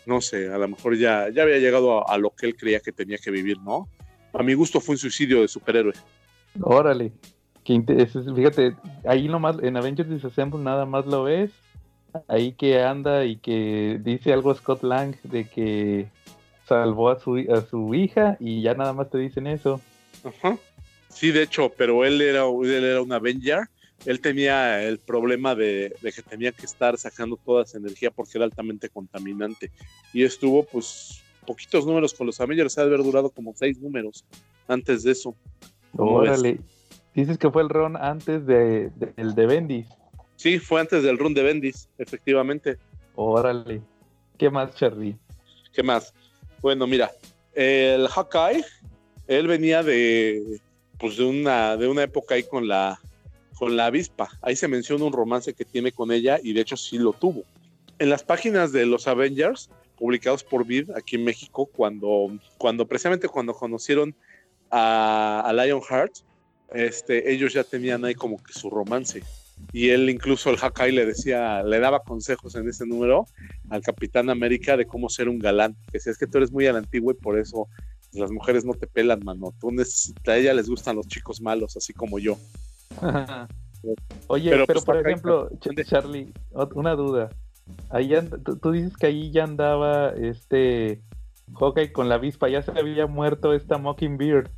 No 0.07 0.19
sé, 0.19 0.47
a 0.47 0.57
lo 0.57 0.67
mejor 0.67 0.97
ya, 0.97 1.29
ya 1.29 1.43
había 1.43 1.59
llegado 1.59 2.09
a, 2.09 2.17
lo 2.17 2.31
que 2.31 2.47
él 2.47 2.55
creía 2.55 2.79
que 2.79 2.91
tenía 2.91 3.19
que 3.19 3.29
vivir, 3.29 3.59
¿no? 3.59 3.87
A 4.33 4.41
mi 4.41 4.55
gusto 4.55 4.81
fue 4.81 4.93
un 4.93 4.97
suicidio 4.97 5.41
de 5.41 5.47
superhéroe. 5.47 5.93
Órale. 6.59 7.11
Fíjate, 8.35 8.75
ahí 9.05 9.27
nomás, 9.27 9.57
en 9.61 9.77
Avengers 9.77 10.09
Disassemble 10.09 10.59
nada 10.59 10.85
más 10.85 11.05
lo 11.05 11.23
ves. 11.23 11.51
Ahí 12.27 12.53
que 12.53 12.81
anda 12.81 13.25
y 13.25 13.37
que 13.37 13.99
dice 14.03 14.33
algo 14.33 14.53
Scott 14.55 14.83
Lang 14.83 15.15
de 15.23 15.47
que 15.47 16.07
salvó 16.67 17.09
a 17.09 17.19
su, 17.19 17.37
a 17.37 17.61
su 17.61 17.93
hija 17.93 18.35
y 18.39 18.61
ya 18.63 18.73
nada 18.73 18.93
más 18.93 19.09
te 19.11 19.19
dicen 19.19 19.45
eso. 19.45 19.79
Ajá. 20.23 20.57
Sí, 21.09 21.31
de 21.31 21.43
hecho, 21.43 21.71
pero 21.77 22.03
él 22.05 22.21
era, 22.21 22.45
él 22.45 22.83
era 22.83 23.01
un 23.01 23.11
Avenger 23.11 23.67
él 24.05 24.21
tenía 24.21 24.83
el 24.83 24.99
problema 24.99 25.55
de, 25.55 25.93
que 26.01 26.21
tenía 26.21 26.51
que 26.51 26.65
estar 26.65 26.97
sacando 26.97 27.37
toda 27.37 27.63
esa 27.63 27.77
energía 27.77 28.11
porque 28.11 28.37
era 28.37 28.45
altamente 28.45 28.89
contaminante. 28.89 29.71
Y 30.13 30.23
estuvo, 30.23 30.63
pues, 30.63 31.21
poquitos 31.45 31.85
números 31.85 32.13
con 32.13 32.27
los 32.27 32.39
Avengers, 32.39 32.77
ha 32.77 32.81
de 32.81 32.87
haber 32.87 33.03
durado 33.03 33.29
como 33.29 33.53
seis 33.55 33.79
números 33.79 34.23
antes 34.67 35.03
de 35.03 35.11
eso. 35.11 35.35
Órale. 35.97 36.59
Dices 37.19 37.37
que 37.37 37.51
fue 37.51 37.63
el 37.63 37.67
run 37.67 37.97
antes 37.97 38.45
de, 38.45 38.91
del 38.95 39.35
de 39.35 39.45
Bendis. 39.45 39.87
Sí, 40.37 40.57
fue 40.57 40.79
antes 40.79 41.03
del 41.03 41.17
run 41.17 41.33
de 41.33 41.43
Bendis, 41.43 41.89
efectivamente. 41.97 42.77
Órale. 43.15 43.81
¿Qué 44.37 44.49
más, 44.49 44.73
Charlie? 44.73 45.17
¿Qué 45.73 45.83
más? 45.83 46.13
Bueno, 46.61 46.87
mira, 46.87 47.11
el 47.53 48.07
Hawkeye, 48.07 48.63
él 49.27 49.47
venía 49.47 49.83
de, 49.83 50.61
pues 50.97 51.17
de 51.17 51.25
una, 51.25 51.75
de 51.75 51.89
una 51.89 52.03
época 52.03 52.35
ahí 52.35 52.43
con 52.43 52.69
la, 52.69 52.97
con 53.57 53.75
la 53.75 53.87
avispa. 53.87 54.29
Ahí 54.41 54.55
se 54.55 54.69
menciona 54.69 55.03
un 55.03 55.11
romance 55.11 55.53
que 55.53 55.65
tiene 55.65 55.91
con 55.91 56.13
ella 56.13 56.39
y 56.41 56.53
de 56.53 56.61
hecho 56.61 56.77
sí 56.77 56.97
lo 56.97 57.11
tuvo. 57.11 57.43
En 57.97 58.09
las 58.09 58.23
páginas 58.23 58.71
de 58.71 58.85
los 58.85 59.09
Avengers, 59.09 59.69
publicados 59.97 60.45
por 60.45 60.65
Vid 60.65 60.91
aquí 60.91 61.17
en 61.17 61.25
México, 61.25 61.65
cuando, 61.65 62.31
cuando 62.57 62.87
precisamente 62.87 63.27
cuando 63.27 63.53
conocieron 63.53 64.15
a, 64.71 65.41
a 65.45 65.51
Lionheart, 65.51 66.13
este, 66.73 67.31
ellos 67.31 67.53
ya 67.53 67.63
tenían 67.63 68.05
ahí 68.05 68.15
como 68.15 68.41
que 68.41 68.53
su 68.53 68.69
romance. 68.69 69.23
Y 69.73 69.89
él 69.89 70.09
incluso 70.09 70.49
el 70.49 70.57
Hawkeye 70.57 70.91
le 70.91 71.05
decía, 71.05 71.63
le 71.63 71.79
daba 71.79 71.99
consejos 71.99 72.55
en 72.55 72.69
ese 72.69 72.85
número 72.85 73.25
al 73.69 73.81
Capitán 73.81 74.29
América 74.29 74.77
de 74.77 74.85
cómo 74.85 75.09
ser 75.09 75.27
un 75.27 75.39
galán. 75.39 75.75
Que 75.87 75.97
decía, 75.97 76.11
es 76.11 76.17
que 76.17 76.27
tú 76.27 76.37
eres 76.37 76.51
muy 76.51 76.65
al 76.67 76.77
antiguo 76.77 77.11
y 77.11 77.15
por 77.15 77.37
eso 77.37 77.67
las 78.13 78.31
mujeres 78.31 78.65
no 78.65 78.73
te 78.73 78.87
pelan, 78.87 79.19
mano. 79.23 79.53
Tú 79.59 79.69
a 80.27 80.37
ella 80.37 80.53
les 80.53 80.69
gustan 80.69 80.95
los 80.95 81.07
chicos 81.07 81.41
malos, 81.41 81.75
así 81.77 81.93
como 81.93 82.19
yo. 82.19 82.37
Oye, 84.27 84.51
pero, 84.51 84.65
pues, 84.65 84.83
por 84.83 84.97
ejemplo, 84.97 85.49
Charlie, 85.85 86.33
una 86.75 86.95
duda. 86.95 87.29
Ahí 87.89 88.13
tú, 88.61 88.71
dices 88.71 88.97
que 88.97 89.07
ahí 89.07 89.31
ya 89.31 89.43
andaba 89.43 90.09
este 90.09 91.01
Hawkeye 91.59 91.91
con 91.91 92.09
la 92.09 92.15
avispa, 92.15 92.49
ya 92.49 92.61
se 92.61 92.71
había 92.71 93.05
muerto 93.07 93.53
esta 93.53 93.77
Mockingbird. 93.77 94.49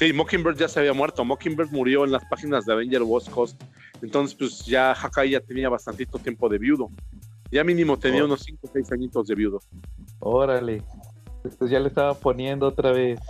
Sí, 0.00 0.14
Mockingbird 0.14 0.56
ya 0.56 0.66
se 0.66 0.80
había 0.80 0.94
muerto. 0.94 1.22
Mockingbird 1.26 1.72
murió 1.72 2.06
en 2.06 2.12
las 2.12 2.24
páginas 2.24 2.64
de 2.64 2.72
Avenger 2.72 3.02
West 3.02 3.28
Coast. 3.28 3.62
Entonces, 4.00 4.34
pues 4.34 4.64
ya 4.64 4.94
Hawkeye 4.94 5.32
ya 5.32 5.40
tenía 5.40 5.68
bastantito 5.68 6.18
tiempo 6.18 6.48
de 6.48 6.56
viudo. 6.56 6.90
Ya 7.52 7.62
mínimo 7.64 7.98
tenía 7.98 8.22
oh. 8.22 8.24
unos 8.24 8.40
5 8.44 8.60
o 8.62 8.70
6 8.72 8.92
añitos 8.92 9.26
de 9.26 9.34
viudo. 9.34 9.60
Órale. 10.20 10.82
Entonces 11.44 11.70
ya 11.70 11.78
le 11.80 11.88
estaba 11.88 12.14
poniendo 12.14 12.66
otra 12.66 12.92
vez. 12.92 13.20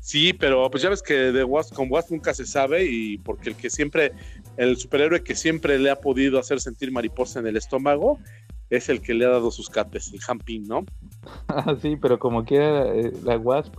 Sí, 0.00 0.34
pero 0.34 0.70
pues 0.70 0.82
ya 0.82 0.90
ves 0.90 1.00
que 1.00 1.14
de 1.14 1.44
Wasp, 1.44 1.72
con 1.72 1.90
Wasp 1.90 2.10
nunca 2.10 2.34
se 2.34 2.44
sabe 2.44 2.84
y 2.84 3.16
porque 3.16 3.48
el 3.48 3.56
que 3.56 3.70
siempre, 3.70 4.12
el 4.58 4.76
superhéroe 4.76 5.24
que 5.24 5.34
siempre 5.34 5.78
le 5.78 5.88
ha 5.88 5.96
podido 5.96 6.38
hacer 6.38 6.60
sentir 6.60 6.92
mariposa 6.92 7.40
en 7.40 7.46
el 7.46 7.56
estómago 7.56 8.18
es 8.68 8.90
el 8.90 9.00
que 9.00 9.14
le 9.14 9.24
ha 9.24 9.30
dado 9.30 9.50
sus 9.50 9.70
cates, 9.70 10.12
el 10.12 10.20
Hamping, 10.26 10.68
¿no? 10.68 10.84
Ah, 11.48 11.74
sí, 11.80 11.96
pero 11.96 12.18
como 12.18 12.44
quiera, 12.44 12.94
eh, 12.94 13.12
la 13.24 13.36
Wasp, 13.36 13.74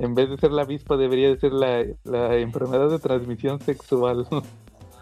en 0.00 0.14
vez 0.14 0.30
de 0.30 0.38
ser 0.38 0.50
la 0.50 0.62
avispa, 0.62 0.96
debería 0.96 1.28
de 1.28 1.38
ser 1.38 1.52
la, 1.52 2.36
enfermedad 2.38 2.90
de 2.90 2.98
transmisión 2.98 3.60
sexual. 3.60 4.26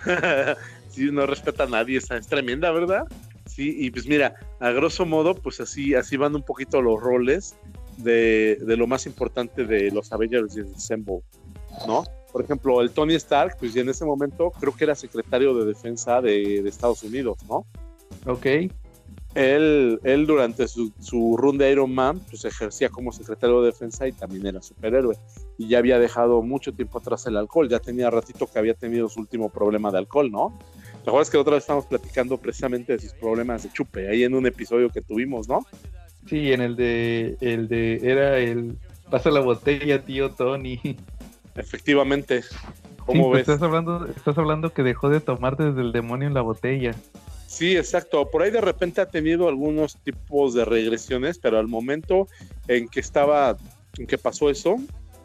sí, 0.91 1.09
no 1.13 1.25
respeta 1.25 1.65
a 1.65 1.69
nadie, 1.69 1.99
esa 1.99 2.17
es 2.17 2.27
tremenda, 2.27 2.73
¿verdad? 2.73 3.05
Sí, 3.47 3.77
y 3.79 3.91
pues 3.91 4.07
mira, 4.07 4.35
a 4.59 4.71
grosso 4.71 5.07
modo, 5.07 5.35
pues 5.37 5.61
así, 5.61 5.95
así 5.95 6.17
van 6.17 6.35
un 6.35 6.43
poquito 6.43 6.83
los 6.83 7.01
roles 7.01 7.57
de, 7.97 8.59
lo 8.61 8.87
más 8.89 9.07
importante 9.07 9.65
de 9.65 9.91
los 9.93 10.13
Avengers 10.13 10.55
de 10.55 10.63
Assemble, 10.63 11.21
¿no? 11.87 12.05
Por 12.33 12.43
ejemplo, 12.43 12.83
el 12.83 12.91
Tony 12.91 13.15
Stark, 13.15 13.57
pues 13.59 13.75
en 13.77 13.89
ese 13.89 14.05
momento 14.05 14.51
creo 14.61 14.75
que 14.75 14.85
era 14.85 14.95
secretario 14.95 15.55
de 15.55 15.65
defensa 15.65 16.21
de, 16.21 16.59
Estados 16.69 17.05
Unidos, 17.05 17.39
¿no? 17.49 17.65
Ok. 18.27 18.47
Él, 19.35 20.01
él 20.05 20.27
durante 20.27 20.67
su, 20.69 20.93
su, 21.01 21.37
run 21.37 21.59
de 21.59 21.71
Iron 21.71 21.95
Man, 21.95 22.21
pues 22.31 22.45
ejercía 22.45 22.89
como 22.89 23.13
secretario 23.13 23.61
de 23.61 23.67
defensa 23.67 24.09
y 24.09 24.13
también 24.13 24.47
era 24.47 24.63
superhéroe. 24.63 25.17
Y 25.59 25.69
ya 25.69 25.79
había 25.79 25.99
dejado 25.99 26.43
mucho 26.43 26.73
tiempo 26.73 26.99
atrás 26.99 27.27
el 27.27 27.37
alcohol, 27.37 27.69
ya 27.69 27.79
tenía 27.79 28.11
ratito 28.11 28.47
que 28.51 28.59
había 28.59 28.75
tenido 28.75 29.09
su 29.09 29.21
último 29.21 29.51
problema 29.51 29.91
de 29.91 29.99
alcohol, 29.99 30.31
¿no? 30.31 30.59
¿Te 31.05 31.11
acuerdas 31.11 31.31
que 31.31 31.37
otra 31.37 31.55
vez 31.55 31.63
estábamos 31.63 31.87
platicando 31.87 32.39
precisamente 32.39 32.93
de 32.93 32.99
sus 32.99 33.13
problemas 33.13 33.63
de 33.63 33.73
chupe, 33.73 34.09
ahí 34.09 34.25
en 34.25 34.35
un 34.35 34.47
episodio 34.47 34.91
que 34.91 35.03
tuvimos, 35.03 35.49
¿no? 35.49 35.65
Sí, 36.27 36.53
en 36.53 36.61
el 36.61 36.77
de, 36.77 37.37
el 37.41 37.69
de, 37.69 38.01
era 38.03 38.39
el, 38.39 38.77
pasa 39.11 39.31
la 39.31 39.41
botella, 39.41 40.05
tío 40.05 40.31
Tony. 40.31 40.81
Efectivamente. 41.55 42.43
¿Cómo 43.09 43.31
pues 43.31 43.47
ves? 43.47 43.55
Estás 43.55 43.63
hablando, 43.63 44.07
estás 44.07 44.37
hablando 44.37 44.75
que 44.75 44.83
dejó 44.83 45.09
de 45.09 45.21
tomar 45.21 45.57
desde 45.57 45.81
el 45.81 45.93
demonio 45.93 46.29
en 46.29 46.35
la 46.35 46.43
botella. 46.43 46.95
Sí, 47.47 47.75
exacto. 47.75 48.31
Por 48.31 48.43
ahí 48.43 48.51
de 48.51 48.61
repente 48.61 49.01
ha 49.01 49.07
tenido 49.07 49.49
algunos 49.49 49.97
tipos 49.97 50.53
de 50.53 50.67
regresiones, 50.67 51.39
pero 51.39 51.59
al 51.59 51.69
momento 51.69 52.29
en 52.67 52.87
que 52.87 53.01
estaba, 53.01 53.57
en 53.97 54.07
que 54.07 54.19
pasó 54.19 54.51
eso, 54.51 54.77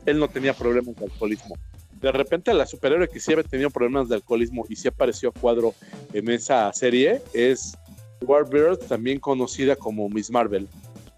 él 0.05 0.17
no 0.17 0.29
tenía 0.29 0.53
problemas 0.53 0.95
de 0.95 1.03
alcoholismo. 1.03 1.57
De 1.99 2.13
repente 2.13 2.53
la 2.53 2.65
superhéroe 2.65 3.09
que 3.09 3.19
sí 3.19 3.33
había 3.33 3.43
tenido 3.43 3.69
problemas 3.69 4.07
de 4.07 4.15
alcoholismo 4.15 4.65
y 4.69 4.77
sí 4.77 4.87
apareció 4.87 5.29
a 5.29 5.31
cuadro 5.33 5.73
en 6.13 6.29
esa 6.29 6.71
serie 6.71 7.21
es 7.33 7.77
Warbird, 8.21 8.77
también 8.87 9.19
conocida 9.19 9.75
como 9.75 10.07
Miss 10.07 10.31
Marvel. 10.31 10.69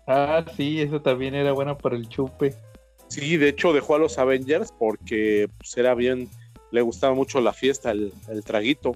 Ah, 0.07 0.43
sí, 0.57 0.81
eso 0.81 0.99
también 0.99 1.35
era 1.35 1.51
bueno 1.51 1.77
para 1.77 1.95
el 1.95 2.09
chupe. 2.09 2.55
Sí, 3.07 3.37
de 3.37 3.49
hecho 3.49 3.71
dejó 3.71 3.95
a 3.95 3.99
los 3.99 4.17
Avengers 4.17 4.73
porque 4.79 5.47
pues, 5.59 5.77
era 5.77 5.93
bien, 5.93 6.27
le 6.75 6.81
gustaba 6.81 7.15
mucho 7.15 7.41
la 7.41 7.53
fiesta, 7.53 7.91
el, 7.91 8.13
traguito. 8.43 8.93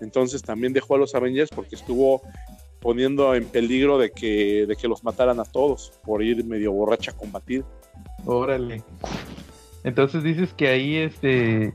Entonces 0.00 0.42
también 0.42 0.72
dejó 0.72 0.96
a 0.96 0.98
los 0.98 1.14
Avengers 1.14 1.50
porque 1.54 1.76
estuvo 1.76 2.22
poniendo 2.80 3.34
en 3.34 3.44
peligro 3.46 3.98
de 3.98 4.10
que, 4.10 4.66
de 4.66 4.76
que 4.76 4.88
los 4.88 5.04
mataran 5.04 5.38
a 5.40 5.44
todos 5.44 5.92
por 6.04 6.22
ir 6.22 6.44
medio 6.44 6.72
borracha 6.72 7.12
a 7.12 7.16
combatir. 7.16 7.64
Órale. 8.24 8.82
Entonces 9.84 10.22
dices 10.22 10.52
que 10.54 10.68
ahí 10.68 10.96
este 10.96 11.72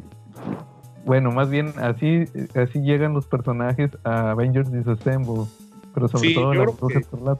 bueno, 1.05 1.31
más 1.31 1.49
bien 1.49 1.73
así 1.77 2.25
así 2.55 2.79
llegan 2.79 3.13
los 3.13 3.27
personajes 3.27 3.91
a 4.03 4.31
Avengers 4.31 4.71
Disassemble, 4.71 5.45
pero 5.93 6.07
sobre 6.07 6.33
todo 6.33 6.53
la 6.53 7.39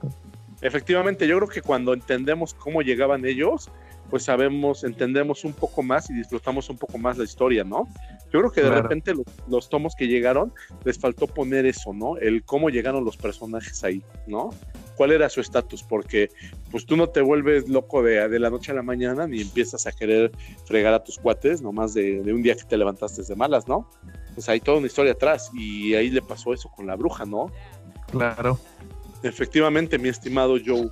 Efectivamente, 0.62 1.28
yo 1.28 1.38
creo 1.38 1.49
que 1.49 1.62
cuando 1.62 1.93
entendemos 1.93 2.54
cómo 2.54 2.82
llegaban 2.82 3.25
ellos, 3.25 3.69
pues 4.15 4.23
sabemos, 4.23 4.86
entendemos 4.86 5.43
un 5.43 5.51
poco 5.51 5.84
más 5.84 6.10
y 6.10 6.13
disfrutamos 6.13 6.69
un 6.69 6.78
poco 6.78 6.97
más 6.97 7.17
la 7.17 7.25
historia, 7.25 7.65
¿no? 7.65 7.86
Yo 8.32 8.39
creo 8.39 8.49
que 8.49 8.62
de 8.62 8.69
repente 8.69 9.13
los, 9.49 9.67
tomos 9.67 9.93
que 9.93 10.08
llegaron 10.08 10.54
les 10.86 10.97
faltó 10.97 11.28
poner 11.28 11.65
eso, 11.65 11.91
¿no? 11.91 12.15
El 12.15 12.45
cómo 12.45 12.69
llegaron 12.69 13.04
los 13.04 13.17
personajes 13.17 13.84
ahí, 13.84 14.01
¿no? 14.25 14.51
¿Cuál 14.95 15.12
era 15.12 15.28
su 15.28 15.41
estatus? 15.41 15.84
Porque 15.84 16.30
pues 16.71 16.86
tú 16.86 16.95
no 16.95 17.10
te 17.10 17.19
vuelves 17.19 17.67
loco 17.67 18.01
de, 18.01 18.30
de, 18.30 18.39
la 18.39 18.49
noche 18.49 18.71
a 18.71 18.75
la 18.75 18.84
mañana 18.84 19.28
ni 19.28 19.41
empiezas 19.41 19.86
a 19.86 19.91
querer 19.91 20.32
fregar 20.63 20.93
a 20.93 21.04
tus 21.04 21.17
cuates 21.17 21.62
nomás 21.62 21.93
de, 21.93 22.21
de 22.21 22.32
un 22.32 22.41
día 22.41 22.56
que 22.56 22.63
te 22.63 22.78
levantaste 22.78 23.21
de 23.21 23.36
malas, 23.36 23.67
¿no? 23.67 23.91
Pues 24.34 24.47
hay 24.47 24.62
toda 24.62 24.78
una 24.78 24.88
historia 24.88 25.12
atrás 25.12 25.51
y 25.54 25.93
ahí 25.93 26.10
le 26.10 26.21
pasó 26.21 26.54
eso 26.54 26.69
con 26.69 26.88
la 26.88 26.95
bruja, 26.95 27.25
¿no? 27.25 27.51
Claro. 28.12 28.58
Efectivamente, 29.23 29.99
mi 29.99 30.08
estimado 30.08 30.56
Joe. 30.65 30.89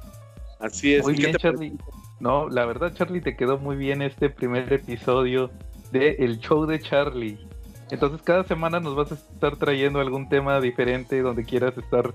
Así 0.59 0.93
es. 0.95 1.03
Muy 1.03 1.13
bien, 1.13 1.33
Charlie. 1.37 1.77
No, 2.19 2.49
la 2.49 2.65
verdad, 2.65 2.93
Charlie, 2.93 3.21
te 3.21 3.35
quedó 3.35 3.57
muy 3.57 3.75
bien 3.75 4.01
este 4.01 4.29
primer 4.29 4.71
episodio 4.71 5.51
de 5.91 6.11
El 6.19 6.39
Show 6.39 6.65
de 6.65 6.79
Charlie. 6.79 7.37
Entonces, 7.91 8.21
cada 8.23 8.43
semana 8.43 8.79
nos 8.79 8.95
vas 8.95 9.11
a 9.11 9.15
estar 9.15 9.57
trayendo 9.57 9.99
algún 9.99 10.29
tema 10.29 10.59
diferente 10.61 11.21
donde 11.21 11.43
quieras 11.43 11.77
estar 11.77 12.13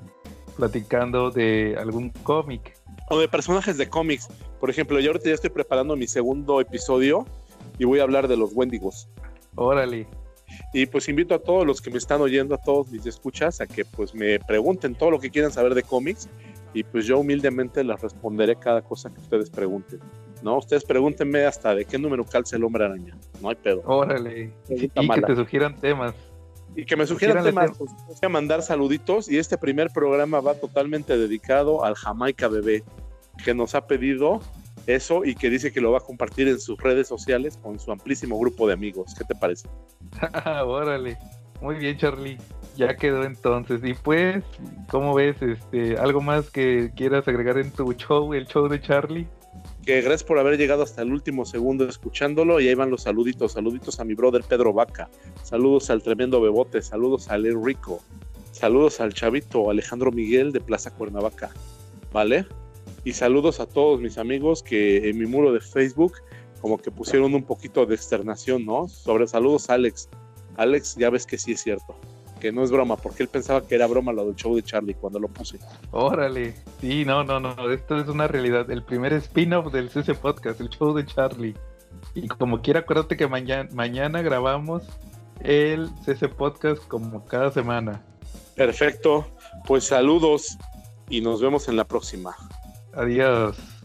platicando 0.56 1.30
de 1.30 1.76
algún 1.78 2.10
cómic. 2.10 2.76
O 3.10 3.18
de 3.18 3.28
personajes 3.28 3.78
de 3.78 3.88
cómics. 3.88 4.28
Por 4.60 4.70
ejemplo, 4.70 4.98
yo 4.98 5.10
ahorita 5.10 5.28
ya 5.28 5.34
estoy 5.34 5.50
preparando 5.50 5.96
mi 5.96 6.06
segundo 6.06 6.60
episodio 6.60 7.26
y 7.78 7.84
voy 7.84 8.00
a 8.00 8.02
hablar 8.02 8.28
de 8.28 8.36
los 8.36 8.52
Wendigos. 8.54 9.08
Órale. 9.54 10.06
Y 10.72 10.86
pues 10.86 11.08
invito 11.08 11.34
a 11.34 11.38
todos 11.38 11.66
los 11.66 11.80
que 11.80 11.90
me 11.90 11.98
están 11.98 12.20
oyendo, 12.20 12.54
a 12.54 12.58
todos 12.58 12.90
mis 12.90 13.06
escuchas, 13.06 13.60
a 13.60 13.66
que 13.66 13.84
pues 13.84 14.14
me 14.14 14.38
pregunten 14.40 14.94
todo 14.94 15.10
lo 15.10 15.20
que 15.20 15.30
quieran 15.30 15.52
saber 15.52 15.74
de 15.74 15.82
cómics 15.82 16.28
y 16.74 16.82
pues 16.84 17.06
yo 17.06 17.18
humildemente 17.18 17.82
les 17.82 18.00
responderé 18.00 18.56
cada 18.56 18.82
cosa 18.82 19.12
que 19.12 19.20
ustedes 19.20 19.50
pregunten. 19.50 20.00
¿no? 20.42 20.58
Ustedes 20.58 20.84
pregúntenme 20.84 21.44
hasta 21.44 21.74
de 21.74 21.84
qué 21.84 21.98
número 21.98 22.24
calza 22.24 22.56
el 22.56 22.64
hombre 22.64 22.84
araña. 22.84 23.16
No 23.40 23.48
hay 23.48 23.56
pedo. 23.56 23.82
Órale. 23.86 24.52
y 24.68 24.88
que 24.88 25.22
te 25.22 25.36
sugieran 25.36 25.76
temas. 25.76 26.14
Y 26.76 26.84
que 26.84 26.96
me 26.96 27.06
sugieran 27.06 27.42
temas. 27.42 27.72
Pues, 27.76 27.90
voy 28.06 28.16
a 28.22 28.28
mandar 28.28 28.62
saluditos 28.62 29.28
y 29.28 29.38
este 29.38 29.58
primer 29.58 29.90
programa 29.90 30.40
va 30.40 30.54
totalmente 30.54 31.16
dedicado 31.16 31.84
al 31.84 31.94
Jamaica 31.94 32.48
Bebé, 32.48 32.84
que 33.44 33.54
nos 33.54 33.74
ha 33.74 33.86
pedido 33.86 34.40
eso 34.86 35.24
y 35.24 35.34
que 35.34 35.50
dice 35.50 35.72
que 35.72 35.80
lo 35.80 35.92
va 35.92 35.98
a 35.98 36.02
compartir 36.02 36.48
en 36.48 36.60
sus 36.60 36.80
redes 36.80 37.08
sociales 37.08 37.58
con 37.62 37.78
su 37.78 37.90
amplísimo 37.90 38.38
grupo 38.38 38.66
de 38.66 38.74
amigos. 38.74 39.14
¿Qué 39.16 39.24
te 39.24 39.34
parece? 39.34 39.68
Órale. 40.64 41.18
Muy 41.60 41.76
bien, 41.76 41.98
Charlie. 41.98 42.38
Ya 42.78 42.94
quedó 42.94 43.24
entonces. 43.24 43.80
Y 43.82 43.92
pues, 43.94 44.44
¿cómo 44.88 45.12
ves? 45.12 45.42
Este, 45.42 45.98
¿Algo 45.98 46.20
más 46.20 46.48
que 46.48 46.92
quieras 46.94 47.26
agregar 47.26 47.58
en 47.58 47.72
tu 47.72 47.92
show, 47.94 48.32
el 48.32 48.46
show 48.46 48.68
de 48.68 48.80
Charlie? 48.80 49.26
Que 49.84 50.00
gracias 50.00 50.22
por 50.22 50.38
haber 50.38 50.56
llegado 50.56 50.84
hasta 50.84 51.02
el 51.02 51.10
último 51.10 51.44
segundo 51.44 51.88
escuchándolo. 51.88 52.60
Y 52.60 52.68
ahí 52.68 52.76
van 52.76 52.90
los 52.90 53.02
saluditos. 53.02 53.54
Saluditos 53.54 53.98
a 53.98 54.04
mi 54.04 54.14
brother 54.14 54.44
Pedro 54.48 54.72
Vaca. 54.72 55.10
Saludos 55.42 55.90
al 55.90 56.04
tremendo 56.04 56.40
Bebote. 56.40 56.80
Saludos 56.80 57.28
al 57.30 57.46
El 57.46 57.60
Rico. 57.60 58.00
Saludos 58.52 59.00
al 59.00 59.12
chavito 59.12 59.70
Alejandro 59.70 60.12
Miguel 60.12 60.52
de 60.52 60.60
Plaza 60.60 60.92
Cuernavaca. 60.92 61.50
¿Vale? 62.12 62.46
Y 63.02 63.12
saludos 63.12 63.58
a 63.58 63.66
todos 63.66 64.00
mis 64.00 64.18
amigos 64.18 64.62
que 64.62 65.10
en 65.10 65.18
mi 65.18 65.26
muro 65.26 65.52
de 65.52 65.60
Facebook 65.60 66.12
como 66.60 66.78
que 66.78 66.92
pusieron 66.92 67.34
un 67.34 67.42
poquito 67.42 67.86
de 67.86 67.96
externación, 67.96 68.64
¿no? 68.64 68.86
Sobre 68.86 69.26
saludos 69.26 69.68
Alex. 69.68 70.08
Alex, 70.56 70.94
ya 70.96 71.10
ves 71.10 71.26
que 71.26 71.38
sí 71.38 71.52
es 71.52 71.62
cierto 71.62 71.96
que 72.38 72.52
no 72.52 72.62
es 72.62 72.70
broma, 72.70 72.96
porque 72.96 73.22
él 73.22 73.28
pensaba 73.28 73.62
que 73.62 73.74
era 73.74 73.86
broma 73.86 74.12
lo 74.12 74.26
del 74.26 74.36
show 74.36 74.54
de 74.54 74.62
Charlie 74.62 74.94
cuando 74.94 75.18
lo 75.18 75.28
puse. 75.28 75.58
Órale, 75.90 76.54
sí, 76.80 77.04
no, 77.04 77.24
no, 77.24 77.40
no, 77.40 77.70
esto 77.70 77.98
es 77.98 78.08
una 78.08 78.28
realidad. 78.28 78.70
El 78.70 78.82
primer 78.82 79.12
spin-off 79.14 79.72
del 79.72 79.90
CC 79.90 80.14
Podcast, 80.14 80.60
el 80.60 80.68
show 80.68 80.94
de 80.94 81.04
Charlie. 81.06 81.54
Y 82.14 82.28
como 82.28 82.60
quiera, 82.60 82.80
acuérdate 82.80 83.16
que 83.16 83.26
mañana, 83.26 83.68
mañana 83.72 84.22
grabamos 84.22 84.82
el 85.40 85.88
CC 86.04 86.28
Podcast 86.28 86.86
como 86.88 87.24
cada 87.26 87.50
semana. 87.50 88.02
Perfecto, 88.54 89.26
pues 89.66 89.84
saludos 89.84 90.58
y 91.08 91.20
nos 91.20 91.40
vemos 91.40 91.68
en 91.68 91.76
la 91.76 91.84
próxima. 91.84 92.34
Adiós. 92.92 93.77